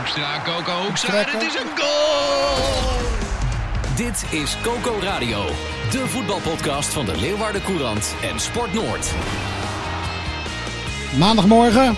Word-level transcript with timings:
Hoekstra, 0.00 0.42
Coco 0.44 0.82
Hoekstra. 0.86 1.14
En 1.14 1.32
het 1.32 1.42
is 1.42 1.54
een 1.54 1.78
goal! 1.78 2.90
Dit 3.96 4.24
is 4.40 4.56
Coco 4.62 4.98
Radio, 5.02 5.44
de 5.90 6.04
voetbalpodcast 6.06 6.88
van 6.92 7.04
de 7.04 7.16
Leeuwarden 7.16 7.62
Courant 7.62 8.14
en 8.32 8.40
Sport 8.40 8.72
Noord. 8.72 9.12
Maandagmorgen. 11.18 11.96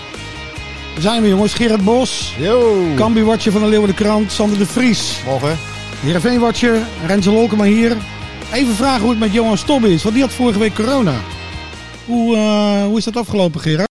Daar 0.93 1.01
zijn 1.01 1.21
we 1.21 1.27
jongens. 1.27 1.53
Gerard 1.53 1.83
Bos. 1.83 2.35
Yo. 2.37 2.85
Kambi-watcher 2.95 3.51
van 3.51 3.61
de 3.61 3.67
Leeuwarden 3.67 3.95
Krant. 3.95 4.31
Sander 4.31 4.57
de 4.57 4.65
Vries. 4.65 5.21
Morgen. 5.25 5.57
Heerenveen-watcher. 5.99 6.77
Renze 7.05 7.31
Lolkema 7.31 7.63
hier. 7.63 7.97
Even 8.53 8.75
vragen 8.75 9.01
hoe 9.01 9.09
het 9.09 9.19
met 9.19 9.33
Johan 9.33 9.57
Stobbe 9.57 9.93
is. 9.93 10.03
Want 10.03 10.15
die 10.15 10.23
had 10.23 10.33
vorige 10.33 10.59
week 10.59 10.73
corona. 10.73 11.15
Hoe, 12.05 12.35
eh, 12.35 12.83
hoe 12.85 12.97
is 12.97 13.03
dat 13.03 13.15
afgelopen 13.15 13.61
Gerard? 13.61 13.92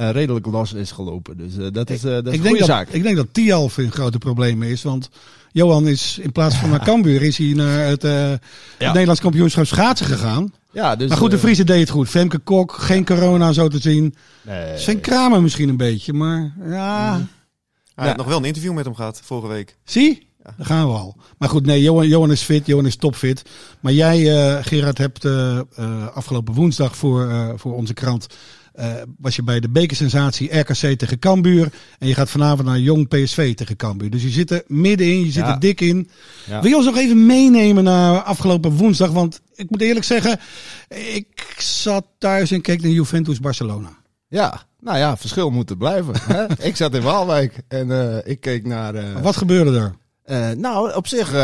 Eh, 0.00 0.10
redelijk 0.10 0.46
los 0.46 0.72
is 0.72 0.90
gelopen. 0.90 1.36
Dus 1.36 1.56
eh, 1.56 1.66
dat 1.72 1.90
is, 1.90 2.04
eh, 2.04 2.10
dat 2.10 2.26
is 2.26 2.32
ik, 2.32 2.36
een 2.36 2.42
denk 2.42 2.42
goede 2.42 2.58
dat, 2.58 2.66
zaak. 2.66 2.88
ik 2.88 3.02
denk 3.02 3.16
dat 3.16 3.26
Tialf 3.32 3.76
een 3.76 3.92
grote 3.92 4.18
probleem 4.18 4.62
is. 4.62 4.82
Want 4.82 5.08
Johan 5.52 5.88
is 5.88 6.18
in 6.22 6.32
plaats 6.32 6.54
van 6.56 6.70
naar 6.70 6.84
Cambuur 6.84 7.22
is 7.22 7.38
hij 7.38 7.46
naar 7.54 7.78
het, 7.86 8.04
eh, 8.04 8.30
het 8.30 8.40
Nederlands 8.78 9.20
kampioenschap 9.20 9.66
schaatsen 9.66 10.06
gegaan. 10.06 10.52
ja, 10.72 10.96
dus, 10.96 11.08
maar 11.08 11.18
goed, 11.18 11.30
de 11.30 11.38
Friese 11.38 11.64
deed 11.64 11.80
het 11.80 11.90
goed. 11.90 12.08
Femke 12.08 12.38
Kok, 12.38 12.72
geen 12.72 13.04
corona 13.04 13.52
zo 13.52 13.68
te 13.68 13.78
zien. 13.78 14.14
nee. 14.42 14.78
Sven 14.78 15.00
Kramer 15.00 15.42
misschien 15.42 15.68
een 15.68 15.76
beetje. 15.76 16.12
Maar 16.12 16.52
ja, 16.66 17.12
Mhm. 17.16 17.24
Hij 17.94 18.08
had 18.08 18.16
nog 18.18 18.26
wel 18.26 18.38
een 18.38 18.44
interview 18.44 18.72
met 18.72 18.84
hem 18.84 18.94
gehad 18.94 19.20
vorige 19.24 19.48
week. 19.48 19.76
Zie? 19.84 20.28
Daar 20.42 20.66
gaan 20.66 20.86
we 20.86 20.92
al. 20.94 21.16
Maar 21.38 21.48
goed, 21.48 21.66
nee, 21.66 21.82
Johan, 21.82 22.08
Johan 22.08 22.30
is 22.30 22.42
fit, 22.42 22.66
Johan 22.66 22.86
is 22.86 22.96
topfit. 22.96 23.42
Maar 23.80 23.92
jij, 23.92 24.18
eh, 24.56 24.64
Gerard, 24.64 24.98
hebt 24.98 25.24
eh, 25.24 25.58
eh, 25.58 25.64
afgelopen 26.14 26.54
woensdag 26.54 26.96
voor, 26.96 27.52
voor 27.56 27.74
onze 27.74 27.94
krant... 27.94 28.26
was 29.18 29.36
je 29.36 29.42
bij 29.42 29.60
de 29.60 29.68
bekersensatie 29.70 30.58
RKC 30.58 30.98
tegen 30.98 31.18
Cambuur. 31.18 31.72
En 31.98 32.08
je 32.08 32.14
gaat 32.14 32.30
vanavond 32.30 32.68
naar 32.68 32.78
Jong 32.78 33.08
PSV 33.08 33.54
tegen 33.54 33.76
Cambuur. 33.76 34.10
Dus 34.10 34.22
je 34.22 34.28
zit 34.28 34.50
er 34.50 34.62
middenin, 34.66 35.24
je 35.24 35.30
zit 35.32 35.44
Ja. 35.44 35.52
er 35.52 35.60
dik 35.60 35.80
in. 35.80 36.10
Ja. 36.46 36.60
Wil 36.60 36.70
je 36.70 36.76
ons 36.76 36.86
nog 36.86 36.96
even 36.96 37.26
meenemen 37.26 37.84
naar 37.84 38.22
afgelopen 38.22 38.70
woensdag? 38.70 39.10
Want 39.10 39.40
ik 39.54 39.70
moet 39.70 39.80
eerlijk 39.80 40.04
zeggen, 40.06 40.38
ik 40.88 41.54
zat 41.58 42.06
thuis 42.18 42.50
en 42.50 42.60
keek 42.60 42.82
naar 42.82 42.90
Juventus-Barcelona. 42.90 43.90
Ja, 44.28 44.62
nou 44.80 44.98
ja, 44.98 45.16
verschil 45.16 45.50
moet 45.50 45.70
er 45.70 45.76
blijven. 45.76 46.14
hè? 46.22 46.44
ik 46.68 46.76
zat 46.76 46.94
in 46.94 47.02
Waalwijk 47.02 47.62
en 47.68 48.22
ik 48.26 48.40
keek 48.40 48.66
naar... 48.66 49.22
Wat 49.22 49.36
gebeurde 49.36 49.78
er? 49.78 49.94
Eh, 50.30 50.50
nou, 50.50 50.94
op 50.94 51.06
zich, 51.06 51.28
eh, 51.32 51.34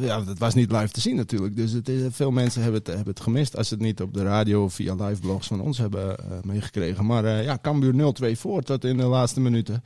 ja, 0.00 0.24
het 0.24 0.38
was 0.38 0.54
niet 0.54 0.72
live 0.72 0.88
te 0.88 1.00
zien 1.00 1.16
natuurlijk. 1.16 1.56
Dus 1.56 1.72
het 1.72 1.88
is, 1.88 2.02
veel 2.10 2.30
mensen 2.30 2.62
hebben 2.62 2.80
het, 2.80 2.88
hebben 2.88 3.08
het 3.14 3.20
gemist 3.20 3.56
als 3.56 3.68
ze 3.68 3.74
het 3.74 3.82
niet 3.82 4.00
op 4.00 4.14
de 4.14 4.22
radio 4.22 4.64
of 4.64 4.74
via 4.74 4.94
live 4.94 5.20
blogs 5.20 5.46
van 5.46 5.60
ons 5.60 5.78
hebben 5.78 6.16
meegekregen. 6.44 7.06
Maar 7.06 7.42
ja, 7.42 7.58
Cambuur 7.62 7.92
0-2 7.94 8.38
voor 8.38 8.62
tot 8.62 8.84
in 8.84 8.96
de 8.96 9.04
laatste 9.04 9.40
minuten 9.40 9.82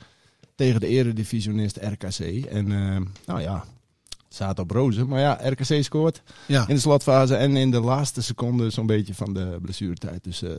tegen 0.55 0.79
de 0.79 0.87
eredivisionist 0.87 1.77
RKC. 1.77 2.45
En 2.45 2.67
nou 3.25 3.41
ja, 3.41 3.63
het 4.09 4.33
staat 4.37 4.59
op 4.59 4.71
rozen. 4.71 5.07
Maar 5.07 5.19
ja, 5.19 5.39
RKC 5.43 5.83
scoort 5.83 6.21
Ja. 6.45 6.67
in 6.67 6.75
de 6.75 6.81
slotfase 6.81 7.35
en 7.35 7.55
in 7.55 7.71
de 7.71 7.81
laatste 7.81 8.21
seconde 8.21 8.69
zo'n 8.69 8.85
beetje 8.85 9.15
van 9.15 9.33
de 9.33 9.57
blessuretijd. 9.61 10.23
Dus 10.23 10.41
eh 10.41 10.51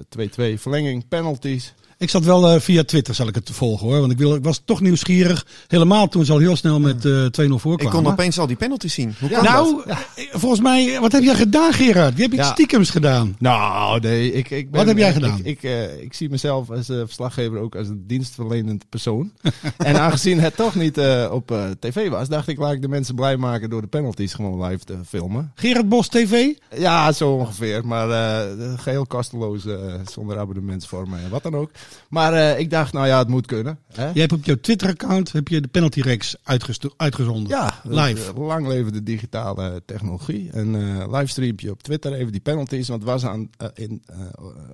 2-2, 0.54 0.58
verlenging, 0.60 1.08
penalties. 1.08 1.74
Ik 2.00 2.10
zat 2.10 2.24
wel 2.24 2.48
eh, 2.48 2.60
via 2.60 2.84
Twitter, 2.84 3.14
zal 3.14 3.28
ik 3.28 3.34
het 3.34 3.50
volgen 3.52 3.86
hoor. 3.88 4.00
Want 4.00 4.12
ik, 4.12 4.18
wil, 4.18 4.34
ik 4.34 4.44
was 4.44 4.62
toch 4.64 4.80
nieuwsgierig. 4.80 5.46
Helemaal 5.66 6.08
toen 6.08 6.24
ze 6.24 6.32
al 6.32 6.38
heel 6.38 6.56
snel 6.56 6.80
met 6.80 7.04
eh 7.04 7.12
2-0 7.12 7.28
voorkwamen. 7.30 7.84
Ik 7.84 7.90
kon 7.90 8.06
opeens 8.12 8.38
al 8.38 8.46
die 8.46 8.56
penalties 8.56 8.94
zien. 8.94 9.14
Hoe? 9.20 9.28
Nou, 9.42 9.82
eh, 9.86 9.96
volgens 10.32 10.60
mij, 10.60 11.00
wat 11.00 11.12
heb 11.12 11.22
jij 11.22 11.34
gedaan 11.34 11.72
Gerard? 11.72 12.16
Je 12.16 12.22
hebt 12.22 12.34
iets 12.34 12.42
Ja. 12.46 12.52
stiekems 12.52 12.90
gedaan. 12.90 13.36
Nou, 13.38 14.00
nee, 14.00 14.32
ik, 14.32 14.50
ik 14.50 14.70
ben, 14.70 14.78
Wat 14.78 14.88
heb 14.88 14.98
jij 14.98 15.08
ik- 15.08 15.14
gedaan? 15.14 15.38
Ik, 15.38 15.44
ik, 15.44 15.62
eh, 15.62 16.00
ik 16.02 16.14
zie 16.14 16.30
mezelf 16.30 16.70
als 16.70 16.88
eh, 16.88 16.96
verslaggever 16.96 17.58
ook 17.58 17.74
als 17.76 17.88
een 17.88 18.04
dienstverlenend 18.06 18.84
persoon. 18.88 19.32
en 19.76 20.00
aangezien 20.00 20.40
het 20.40 20.56
toch 20.56 20.74
niet 20.74 20.98
eh, 20.98 21.28
op 21.32 21.50
eh, 21.50 21.64
tv 21.80 22.08
was, 22.08 22.28
dacht 22.28 22.48
ik, 22.48 22.58
laat 22.58 22.72
ik 22.72 22.82
de 22.82 22.88
mensen 22.88 23.14
blij 23.14 23.36
maken 23.36 23.70
door 23.70 23.80
de 23.80 23.86
penalties 23.86 24.34
gewoon 24.34 24.64
live 24.64 24.84
te 24.84 24.96
filmen. 25.08 25.52
Gerard 25.54 25.88
Bos 25.88 26.08
TV? 26.08 26.46
Ja, 26.76 27.12
zo 27.12 27.30
ongeveer. 27.30 27.86
Maar 27.86 28.10
eh, 28.10 28.72
geheel 28.76 29.06
kosteloos, 29.06 29.66
eh, 29.66 29.76
zonder 30.10 30.38
abonnementsvormen 30.38 31.18
en 31.24 31.30
wat 31.30 31.42
dan 31.42 31.54
ook. 31.54 31.70
Maar 32.08 32.32
eh, 32.34 32.58
ik 32.58 32.70
dacht, 32.70 32.92
nou 32.92 33.06
ja, 33.06 33.18
het 33.18 33.28
moet 33.28 33.46
kunnen. 33.46 33.78
Hè? 33.92 34.02
Jij 34.04 34.20
hebt 34.20 34.32
op 34.32 34.44
jouw 34.44 34.56
Twitter-account 34.60 35.32
heb 35.32 35.48
je 35.48 35.60
de 35.60 35.68
penalty 35.68 36.00
reeks 36.00 36.36
uitgesto- 36.42 36.94
uitgezonden. 36.96 37.48
Ja, 37.48 37.80
Live. 37.82 38.32
eh, 38.32 38.46
Lang 38.46 38.66
leven 38.66 38.92
de 38.92 39.02
digitale 39.02 39.82
technologie. 39.86 40.48
Een 40.52 40.74
eh 40.74 41.12
livestreampje 41.12 41.70
op 41.70 41.82
Twitter, 41.82 42.12
even 42.12 42.32
die 42.32 42.40
penalties. 42.40 42.88
Want 42.88 43.02
het 43.02 43.10
was 43.10 43.24
aan, 43.24 43.50
in, 43.74 44.02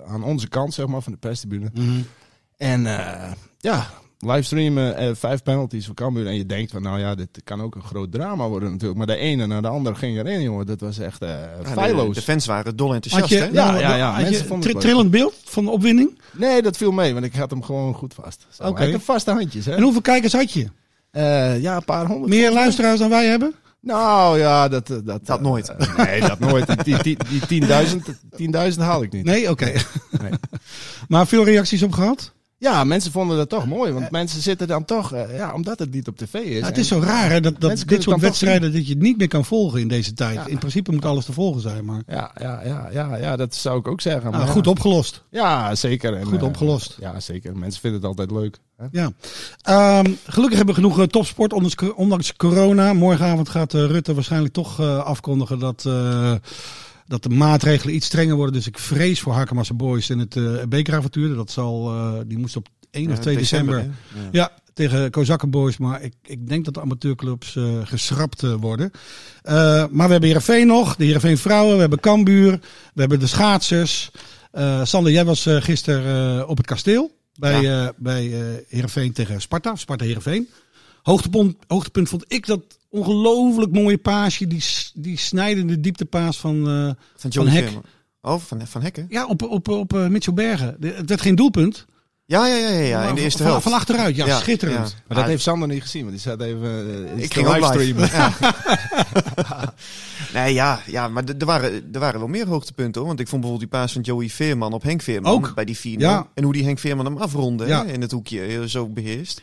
aan 0.07 0.23
onze 0.23 0.47
kant, 0.47 0.73
zeg 0.73 0.87
maar, 0.87 1.01
van 1.01 1.11
de 1.11 1.17
perstribune. 1.17 1.69
Mhm. 1.73 2.01
En 2.57 2.81
ja, 3.57 3.87
livestreamen, 4.19 4.95
eh, 4.97 5.09
vijf 5.13 5.43
penalties 5.43 5.85
voor 5.85 5.95
Cambuur. 5.95 6.27
En 6.27 6.35
je 6.35 6.45
denkt 6.45 6.71
van, 6.71 6.81
nou 6.81 6.99
ja, 6.99 7.15
dit 7.15 7.29
kan 7.43 7.61
ook 7.61 7.75
een 7.75 7.83
groot 7.83 8.11
drama 8.11 8.47
worden 8.47 8.71
natuurlijk. 8.71 8.97
Maar 8.97 9.07
de 9.07 9.15
ene 9.17 9.45
naar 9.47 9.61
de 9.61 9.67
andere 9.67 9.95
ging 9.95 10.17
erin, 10.17 10.41
jongen. 10.41 10.65
Dat 10.65 10.79
was 10.79 10.99
echt 10.99 11.21
eh 11.21 11.29
Ja, 11.29 11.63
de, 11.63 11.69
feilloos. 11.69 12.15
de 12.15 12.21
fans 12.21 12.45
waren 12.45 12.75
dol 12.75 12.93
enthousiast. 12.93 13.29
je, 13.31 13.37
hè? 13.37 13.45
Ja, 13.45 13.51
nou, 13.71 13.79
ja, 13.79 13.95
ja, 13.95 14.11
had 14.11 14.21
mensen 14.21 14.41
je 14.41 14.47
vonden 14.47 14.59
tri- 14.59 14.73
het 14.73 14.83
leuk. 14.83 14.91
trillend 14.91 15.11
beeld 15.11 15.35
van 15.43 15.65
de 15.65 15.71
opwinding? 15.71 16.19
Nee, 16.31 16.61
dat 16.61 16.77
viel 16.77 16.91
mee, 16.91 17.13
want 17.13 17.25
ik 17.25 17.33
had 17.35 17.49
hem 17.49 17.63
gewoon 17.63 17.93
goed 17.93 18.13
vast. 18.13 18.45
Oké. 18.59 18.83
Ik 18.83 18.91
heb 18.91 19.01
vaste 19.01 19.31
handjes, 19.31 19.65
hè. 19.65 19.75
En 19.75 19.81
hoeveel 19.81 20.01
kijkers 20.01 20.33
had 20.33 20.51
je? 20.51 20.67
Eh, 21.11 21.61
ja, 21.61 21.75
een 21.75 21.85
paar 21.85 22.05
honderd. 22.05 22.29
Meer 22.29 22.51
luisteraars 22.51 22.99
dan 22.99 23.09
wij 23.09 23.25
hebben? 23.25 23.53
Nou 23.81 24.39
ja, 24.39 24.67
dat... 24.67 24.87
Dat, 25.03 25.25
Dat 25.25 25.41
nooit. 25.41 25.73
nee, 25.97 26.19
dat 26.21 26.39
nooit. 26.39 26.83
Die, 26.85 27.03
die, 27.03 27.17
die 27.47 27.63
10.000 27.63 27.67
10.000 28.73 28.79
haal 28.79 29.03
ik 29.03 29.11
niet. 29.11 29.23
Nee, 29.25 29.49
oké. 29.49 29.65
Nee. 30.21 30.31
maar 31.07 31.27
veel 31.27 31.43
reacties 31.45 31.83
op 31.83 31.91
gehad? 31.91 32.33
Ja, 32.59 32.83
mensen 32.83 33.11
vonden 33.11 33.37
dat 33.37 33.49
toch 33.49 33.65
mooi. 33.65 33.91
Want 33.91 34.11
mensen 34.11 34.41
zitten 34.41 34.67
dan 34.67 34.85
toch... 34.85 35.13
eh, 35.13 35.37
ja, 35.37 35.53
omdat 35.53 35.79
het 35.79 35.91
niet 35.93 36.07
op 36.07 36.17
tv 36.17 36.33
is. 36.33 36.59
Ja, 36.59 36.65
het 36.65 36.77
is 36.77 36.87
zo 36.87 36.99
raar 36.99 37.29
hè, 37.29 37.39
dat, 37.41 37.59
dat 37.59 37.83
dit 37.87 38.03
soort 38.03 38.21
wedstrijden 38.21 38.73
dat 38.73 38.87
je 38.87 38.93
het 38.93 39.01
niet 39.01 39.17
meer 39.17 39.27
kan 39.27 39.45
volgen 39.45 39.79
in 39.79 39.87
deze 39.87 40.13
tijd. 40.13 40.35
Ja. 40.35 40.45
In 40.47 40.57
principe 40.57 40.91
moet 40.91 41.05
alles 41.05 41.25
te 41.25 41.33
volgen 41.33 41.61
zijn, 41.61 41.85
maar 41.85 42.01
Ja, 42.07 42.31
ja, 42.41 42.61
ja, 42.65 42.89
ja, 42.91 43.15
ja, 43.15 43.35
dat 43.35 43.55
zou 43.55 43.79
ik 43.79 43.87
ook 43.87 44.01
zeggen. 44.01 44.31
nou, 44.31 44.43
maar 44.43 44.53
goed 44.53 44.67
opgelost. 44.67 45.23
Ja, 45.29 45.75
zeker. 45.75 46.13
En, 46.13 46.25
Goed 46.25 46.39
eh, 46.39 46.45
opgelost. 46.45 46.97
ja, 46.99 47.19
zeker. 47.19 47.57
Mensen 47.57 47.81
vinden 47.81 47.99
het 47.99 48.09
altijd 48.09 48.31
leuk. 48.31 48.57
Hè? 48.77 48.85
Ja. 48.91 49.11
Ehm, 49.61 50.11
gelukkig 50.25 50.57
hebben 50.57 50.75
we 50.75 50.81
genoeg 50.81 50.99
eh, 50.99 51.05
topsport, 51.05 51.53
ondanks, 51.53 51.75
ondanks 51.95 52.33
corona. 52.35 52.93
Morgenavond 52.93 53.49
gaat 53.49 53.73
eh, 53.73 53.85
Rutte 53.85 54.13
waarschijnlijk 54.13 54.53
toch 54.53 54.79
eh, 54.79 54.97
afkondigen 55.03 55.59
dat, 55.59 55.83
eh, 55.87 56.33
dat 57.07 57.23
de 57.23 57.29
maatregelen 57.29 57.95
iets 57.95 58.05
strenger 58.05 58.35
worden. 58.35 58.53
Dus 58.53 58.67
ik 58.67 58.79
vrees 58.79 59.19
voor 59.19 59.33
Hakemassa 59.33 59.73
Boys 59.73 60.09
in 60.09 60.19
het 60.19 60.35
eh 60.35 60.63
bekeravontuur. 60.69 61.35
Dat 61.35 61.51
zal, 61.51 61.93
eh, 61.93 62.13
die 62.27 62.37
moest 62.37 62.55
op 62.55 62.67
1 62.91 63.09
of 63.09 63.15
Ja, 63.15 63.21
2 63.21 63.37
december? 63.37 63.77
Ja. 63.77 63.89
ja, 64.31 64.51
tegen 64.73 65.11
Kozakken 65.11 65.49
Boys. 65.49 65.77
Maar 65.77 66.01
ik, 66.01 66.13
ik 66.23 66.47
denk 66.47 66.65
dat 66.65 66.73
de 66.73 66.81
amateurclubs 66.81 67.55
eh, 67.55 67.63
geschrapt 67.83 68.41
worden. 68.41 68.91
Maar 69.43 69.89
we 69.91 70.11
hebben 70.11 70.23
Heerenveen 70.23 70.67
nog, 70.67 70.95
de 70.95 71.05
Heerenveen 71.05 71.37
vrouwen. 71.37 71.73
We 71.73 71.79
hebben 71.79 71.99
Kambuur, 71.99 72.51
we 72.93 72.99
hebben 72.99 73.19
de 73.19 73.27
schaatsers. 73.27 74.11
Sander, 74.83 75.11
jij 75.11 75.25
was 75.25 75.45
gisteren 75.49 76.47
op 76.47 76.57
het 76.57 76.65
kasteel. 76.65 77.15
Bij, 77.39 77.81
eh 77.81 77.89
bij 77.97 78.23
Heerenveen 78.67 79.13
tegen 79.13 79.41
Sparta, 79.41 79.75
Sparta 79.75 80.05
Heerenveen. 80.05 80.49
Hoogtepunt, 81.01 81.57
hoogtepunt 81.67 82.09
vond 82.09 82.25
ik 82.27 82.45
dat 82.45 82.61
ongelooflijk 82.97 83.71
mooie 83.71 83.97
paasje. 83.97 84.47
Die, 84.47 84.63
die 84.93 85.17
snijdende 85.17 85.79
dieptepaas 85.79 86.39
van, 86.39 86.67
eh, 86.67 86.73
Van 86.85 86.95
van 87.15 87.29
Joey 87.29 87.49
Hek. 87.51 87.63
Veerman. 87.63 87.83
Oh, 88.21 88.39
van, 88.39 88.67
van 88.67 88.81
Hekken? 88.81 89.05
Ja, 89.09 89.25
op, 89.25 89.41
op, 89.41 89.67
op 89.67 89.93
eh, 89.93 90.07
Mitchell 90.07 90.33
Bergen. 90.33 90.75
De- 90.79 90.93
Het 90.97 91.09
werd 91.09 91.21
geen 91.21 91.35
doelpunt. 91.35 91.85
Ja, 92.25 92.47
ja, 92.47 92.55
ja, 92.55 92.69
ja, 92.69 92.79
ja, 92.79 93.07
in 93.09 93.15
de 93.15 93.21
eerste 93.21 93.37
van, 93.41 93.47
helft. 93.51 93.63
Van 93.63 93.73
achteruit, 93.73 94.15
ja, 94.15 94.25
Ja, 94.25 94.39
schitterend. 94.39 94.77
ja. 94.89 94.95
Maar 95.07 95.17
dat 95.17 95.17
Ah, 95.17 95.25
heeft 95.29 95.43
Sander 95.43 95.67
niet 95.67 95.81
gezien, 95.81 96.01
want 96.01 96.13
die 96.13 96.21
zat 96.21 96.41
even 96.41 96.87
uh, 97.17 97.23
Ik 97.23 97.33
ging 97.33 97.47
live. 97.53 97.59
livestreamen. 97.59 98.09
Ja. 98.11 98.33
nee, 100.33 100.53
ja, 100.53 100.79
ja 100.85 101.07
maar 101.07 101.23
er 101.37 101.45
waren, 101.45 101.89
er 101.93 101.99
waren 101.99 102.19
wel 102.19 102.27
meer 102.29 102.47
hoogtepunten 102.47 102.99
hoor. 102.99 103.07
Want 103.09 103.19
ik 103.19 103.27
vond 103.27 103.41
bijvoorbeeld 103.41 103.71
die 103.71 103.79
paas 103.79 103.93
van 103.93 104.01
Joey 104.01 104.29
Veerman 104.29 104.73
op 104.73 104.83
Henk 104.83 105.01
Veerman. 105.01 105.31
Ook. 105.31 105.51
Bij 105.55 105.65
die 105.65 105.77
4 105.77 105.99
Ja. 105.99 106.27
En 106.33 106.43
hoe 106.43 106.53
die 106.53 106.63
Henk 106.63 106.79
Veerman 106.79 107.05
hem 107.05 107.17
afronde 107.17 107.65
Ja. 107.67 107.85
hè, 107.85 107.91
in 107.91 108.01
het 108.01 108.11
hoekje 108.11 108.69
zo 108.69 108.89
beheerst. 108.89 109.41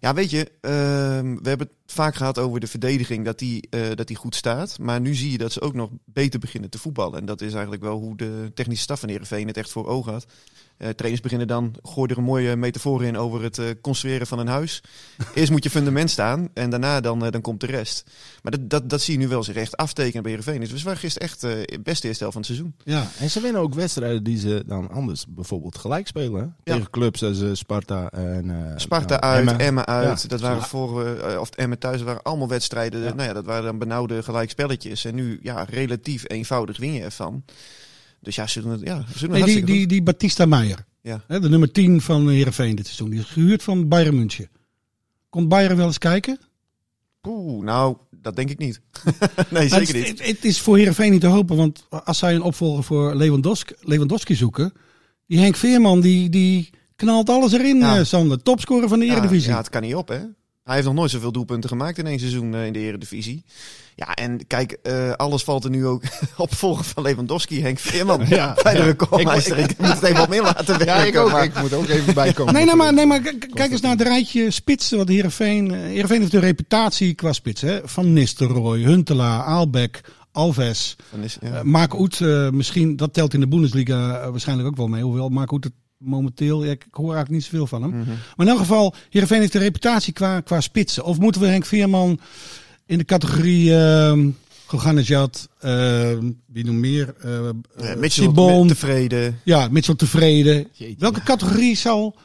Ja, 0.00 0.14
weet 0.14 0.30
je, 0.30 0.50
ehm, 0.60 1.34
we 1.42 1.48
hebben 1.48 1.66
het 1.66 1.76
vaak 1.92 2.14
gehad 2.14 2.38
over 2.38 2.60
de 2.60 2.66
verdediging, 2.66 3.24
dat 3.24 3.38
die, 3.38 3.66
eh, 3.70 3.80
dat 3.94 4.06
die 4.06 4.16
goed 4.16 4.34
staat. 4.34 4.78
Maar 4.78 5.00
nu 5.00 5.14
zie 5.14 5.30
je 5.30 5.38
dat 5.38 5.52
ze 5.52 5.60
ook 5.60 5.74
nog 5.74 5.90
beter 6.04 6.40
beginnen 6.40 6.70
te 6.70 6.78
voetballen. 6.78 7.18
En 7.18 7.26
dat 7.26 7.40
is 7.40 7.52
eigenlijk 7.52 7.82
wel 7.82 7.98
hoe 7.98 8.16
de 8.16 8.50
technische 8.54 8.82
staf 8.82 9.00
van 9.00 9.08
Heerenveen 9.08 9.46
het 9.46 9.56
echt 9.56 9.70
voor 9.70 9.86
ogen 9.86 10.12
had. 10.12 10.26
Eh, 10.76 10.88
trainers 10.88 11.22
beginnen 11.22 11.46
dan, 11.46 11.74
gooi 11.82 12.10
er 12.10 12.18
een 12.18 12.24
mooie 12.24 12.56
metafoor 12.56 13.04
in 13.04 13.16
over 13.16 13.42
het 13.42 13.58
eh, 13.58 13.66
construeren 13.80 14.26
van 14.26 14.38
een 14.38 14.46
huis. 14.46 14.82
Eerst 15.34 15.50
moet 15.50 15.64
je 15.64 15.70
fundament 15.70 16.10
staan 16.10 16.48
en 16.54 16.70
daarna 16.70 17.00
dan, 17.00 17.18
dan 17.18 17.40
komt 17.40 17.60
de 17.60 17.66
rest. 17.66 18.04
Maar 18.42 18.52
dat, 18.52 18.70
dat, 18.70 18.90
dat 18.90 19.00
zie 19.00 19.14
je 19.14 19.20
nu 19.20 19.28
wel 19.28 19.42
zich 19.42 19.56
echt 19.56 19.76
aftekenen 19.76 20.22
bij 20.22 20.32
Heerenveen. 20.32 20.60
Dus 20.60 20.72
we 20.72 20.82
waren 20.82 20.98
gisteren 21.00 21.28
echt 21.28 21.42
het 21.42 21.82
beste 21.82 22.06
eerste 22.06 22.22
helft 22.22 22.38
van 22.38 22.46
het 22.46 22.46
seizoen. 22.46 22.74
Ja, 22.84 23.06
En 23.18 23.30
ze 23.30 23.40
winnen 23.40 23.60
ook 23.60 23.74
wedstrijden 23.74 24.22
die 24.22 24.38
ze 24.38 24.62
dan 24.66 24.90
anders 24.90 25.24
bijvoorbeeld 25.28 25.78
gelijk 25.78 26.06
spelen. 26.06 26.56
Ja. 26.64 26.72
Tegen 26.74 26.90
clubs 26.90 27.22
als 27.22 27.58
Sparta 27.58 28.10
en... 28.10 28.74
Sparta 28.76 29.18
nou, 29.18 29.48
uit. 29.48 29.60
Emmen 29.60 29.86
uit. 29.86 30.22
Ja. 30.22 30.28
Dat 30.28 30.40
waren 30.40 30.62
voor, 30.62 31.20
of 31.38 31.50
Emmen 31.50 31.78
thuis, 31.80 31.96
dat 31.96 32.06
waren 32.06 32.22
allemaal 32.22 32.48
wedstrijden. 32.48 33.00
Nou 33.16 33.28
ja, 33.28 33.32
dat 33.32 33.44
waren 33.44 33.64
dan 33.64 33.78
benauwde 33.78 34.22
gelijkspelletjes. 34.22 35.04
En 35.04 35.14
nu, 35.14 35.38
ja, 35.42 35.64
relatief 35.70 36.24
eenvoudig 36.26 36.78
win 36.78 36.92
je 36.92 37.02
ervan. 37.02 37.44
Dus 38.20 38.34
ja, 38.34 38.46
ze 38.46 38.60
doen 38.62 38.70
het, 38.70 38.80
ja, 38.80 39.04
ze 39.16 39.26
doen 39.26 39.36
het 39.36 39.44
nee, 39.46 39.54
die, 39.54 39.64
die, 39.64 39.86
die 39.86 40.02
Batista 40.02 40.46
Meijer, 40.46 40.84
Ja. 41.02 41.22
hè, 41.26 41.40
de 41.40 41.48
nummer 41.48 41.72
10 41.72 42.00
van 42.00 42.28
Heerenveen 42.28 42.74
dit 42.76 42.86
seizoen, 42.86 43.10
die 43.10 43.20
is 43.20 43.26
gehuurd 43.26 43.62
van 43.62 43.88
Bayern 43.88 44.14
München. 44.16 44.48
Komt 45.28 45.48
Bayern 45.48 45.76
wel 45.76 45.86
eens 45.86 45.98
kijken? 45.98 46.38
Oeh, 47.28 47.64
nou, 47.64 47.96
dat 48.10 48.36
denk 48.36 48.50
ik 48.50 48.58
niet. 48.58 48.80
nee, 49.50 49.68
zeker 49.68 49.94
het, 49.94 50.06
niet. 50.06 50.18
Het, 50.18 50.26
het 50.26 50.44
is 50.44 50.60
voor 50.60 50.76
Heerenveen 50.76 51.10
niet 51.10 51.20
te 51.20 51.26
hopen, 51.26 51.56
want 51.56 51.86
als 52.04 52.18
zij 52.18 52.34
een 52.34 52.42
opvolger 52.42 52.84
voor 52.84 53.14
Lewandowski, 53.14 53.74
Lewandowski 53.80 54.34
zoeken, 54.34 54.72
die 55.26 55.38
Henk 55.38 55.56
Veerman, 55.56 56.00
die, 56.00 56.28
die 56.28 56.70
knalt 56.96 57.28
alles 57.28 57.52
erin, 57.52 57.76
Ja. 57.78 57.98
eh, 57.98 58.04
Sander. 58.04 58.42
Topscorer 58.42 58.88
van 58.88 58.98
de 58.98 59.04
Ja, 59.04 59.12
Eredivisie. 59.12 59.50
Ja, 59.50 59.56
het 59.56 59.68
kan 59.68 59.82
niet 59.82 59.94
op, 59.94 60.08
hè? 60.08 60.20
Hij 60.70 60.78
heeft 60.78 60.90
nog 60.90 60.98
nooit 61.00 61.10
zoveel 61.10 61.32
doelpunten 61.32 61.70
gemaakt 61.70 61.98
in 61.98 62.06
één 62.06 62.18
seizoen 62.18 62.54
eh, 62.54 62.66
in 62.66 62.72
de 62.72 62.78
Eredivisie. 62.78 63.44
Ja, 63.96 64.14
en 64.14 64.46
kijk, 64.46 64.72
eh, 64.82 65.12
alles 65.12 65.42
valt 65.42 65.64
er 65.64 65.70
nu 65.70 65.86
ook 65.86 66.02
op 66.36 66.54
volgen 66.54 66.84
van 66.84 67.02
Lewandowski, 67.02 67.62
Henk 67.62 67.78
Veerman. 67.78 68.26
Ja, 68.28 68.56
bij 68.62 68.72
de 68.72 68.78
ja. 68.78 68.84
recordmeister. 68.84 69.58
Ik, 69.58 69.78
moet 69.78 69.88
het 69.88 70.02
even 70.02 70.22
op 70.22 70.32
in 70.32 70.42
laten 70.42 70.78
werken. 70.78 70.86
Ja, 70.86 71.04
ik 71.04 71.16
ook. 71.16 71.30
maar- 71.30 71.44
Ik 71.44 71.60
moet 71.60 71.72
ook 71.72 71.86
even 71.88 72.14
bijkomen. 72.14 72.54
Nee, 72.54 72.64
nee, 72.64 72.74
maar, 72.74 72.92
nee, 72.94 73.06
maar 73.06 73.20
kijk 73.54 73.70
eens 73.72 73.80
naar 73.80 73.90
het 73.90 74.02
rijtje 74.02 74.50
spitsen 74.50 74.98
wat 74.98 75.08
Heerenveen... 75.08 75.70
eh, 75.74 75.78
Heerenveen 75.80 76.20
heeft 76.20 76.34
een 76.34 76.40
reputatie 76.40 77.14
qua 77.14 77.32
spits. 77.32 77.60
Hè? 77.60 77.80
Van 77.84 78.12
Nistelrooy, 78.12 78.80
Huntelaar, 78.82 79.42
Aalbek, 79.42 80.00
Alves. 80.32 80.96
Dan 81.10 81.22
is, 81.22 81.36
ja. 81.40 81.60
Mark 81.64 81.98
Oet, 81.98 82.20
eh, 82.20 82.50
misschien, 82.50 82.96
dat 82.96 83.12
telt 83.14 83.34
in 83.34 83.40
de 83.40 83.48
Bundesliga 83.48 84.30
waarschijnlijk 84.30 84.68
ook 84.68 84.76
wel 84.76 84.88
mee. 84.88 85.02
Hoewel 85.02 85.28
Mark 85.28 85.52
Oet 85.52 85.64
het 85.64 85.72
momenteel, 86.00 86.64
ja, 86.64 86.70
ik 86.70 86.86
hoor 86.90 87.14
eigenlijk 87.14 87.30
niet 87.30 87.44
zoveel 87.44 87.66
van 87.66 87.82
hem. 87.82 87.90
Mhm. 87.90 88.08
Maar 88.08 88.46
in 88.46 88.48
elk 88.48 88.58
geval, 88.58 88.94
Heerenveen 89.10 89.40
heeft 89.40 89.54
een 89.54 89.60
reputatie 89.60 90.12
qua, 90.12 90.40
qua 90.40 90.60
spitsen. 90.60 91.04
Of 91.04 91.18
moeten 91.18 91.40
we 91.40 91.46
Henk 91.46 91.64
Veerman 91.64 92.20
in 92.86 92.98
de 92.98 93.04
categorie... 93.04 93.70
Uh, 93.70 94.26
Goganejad, 94.66 95.48
eh 95.58 96.18
wie 96.46 96.64
nog 96.64 96.74
meer? 96.74 97.14
eh, 97.18 97.94
Mitchell 97.96 98.24
Sibon. 98.24 98.68
tevreden. 98.68 99.40
Ja, 99.44 99.68
Mitchell 99.70 99.94
tevreden. 99.94 100.68
Jeetje. 100.72 100.96
Welke 100.98 101.22
categorie 101.22 101.76
zal... 101.76 102.16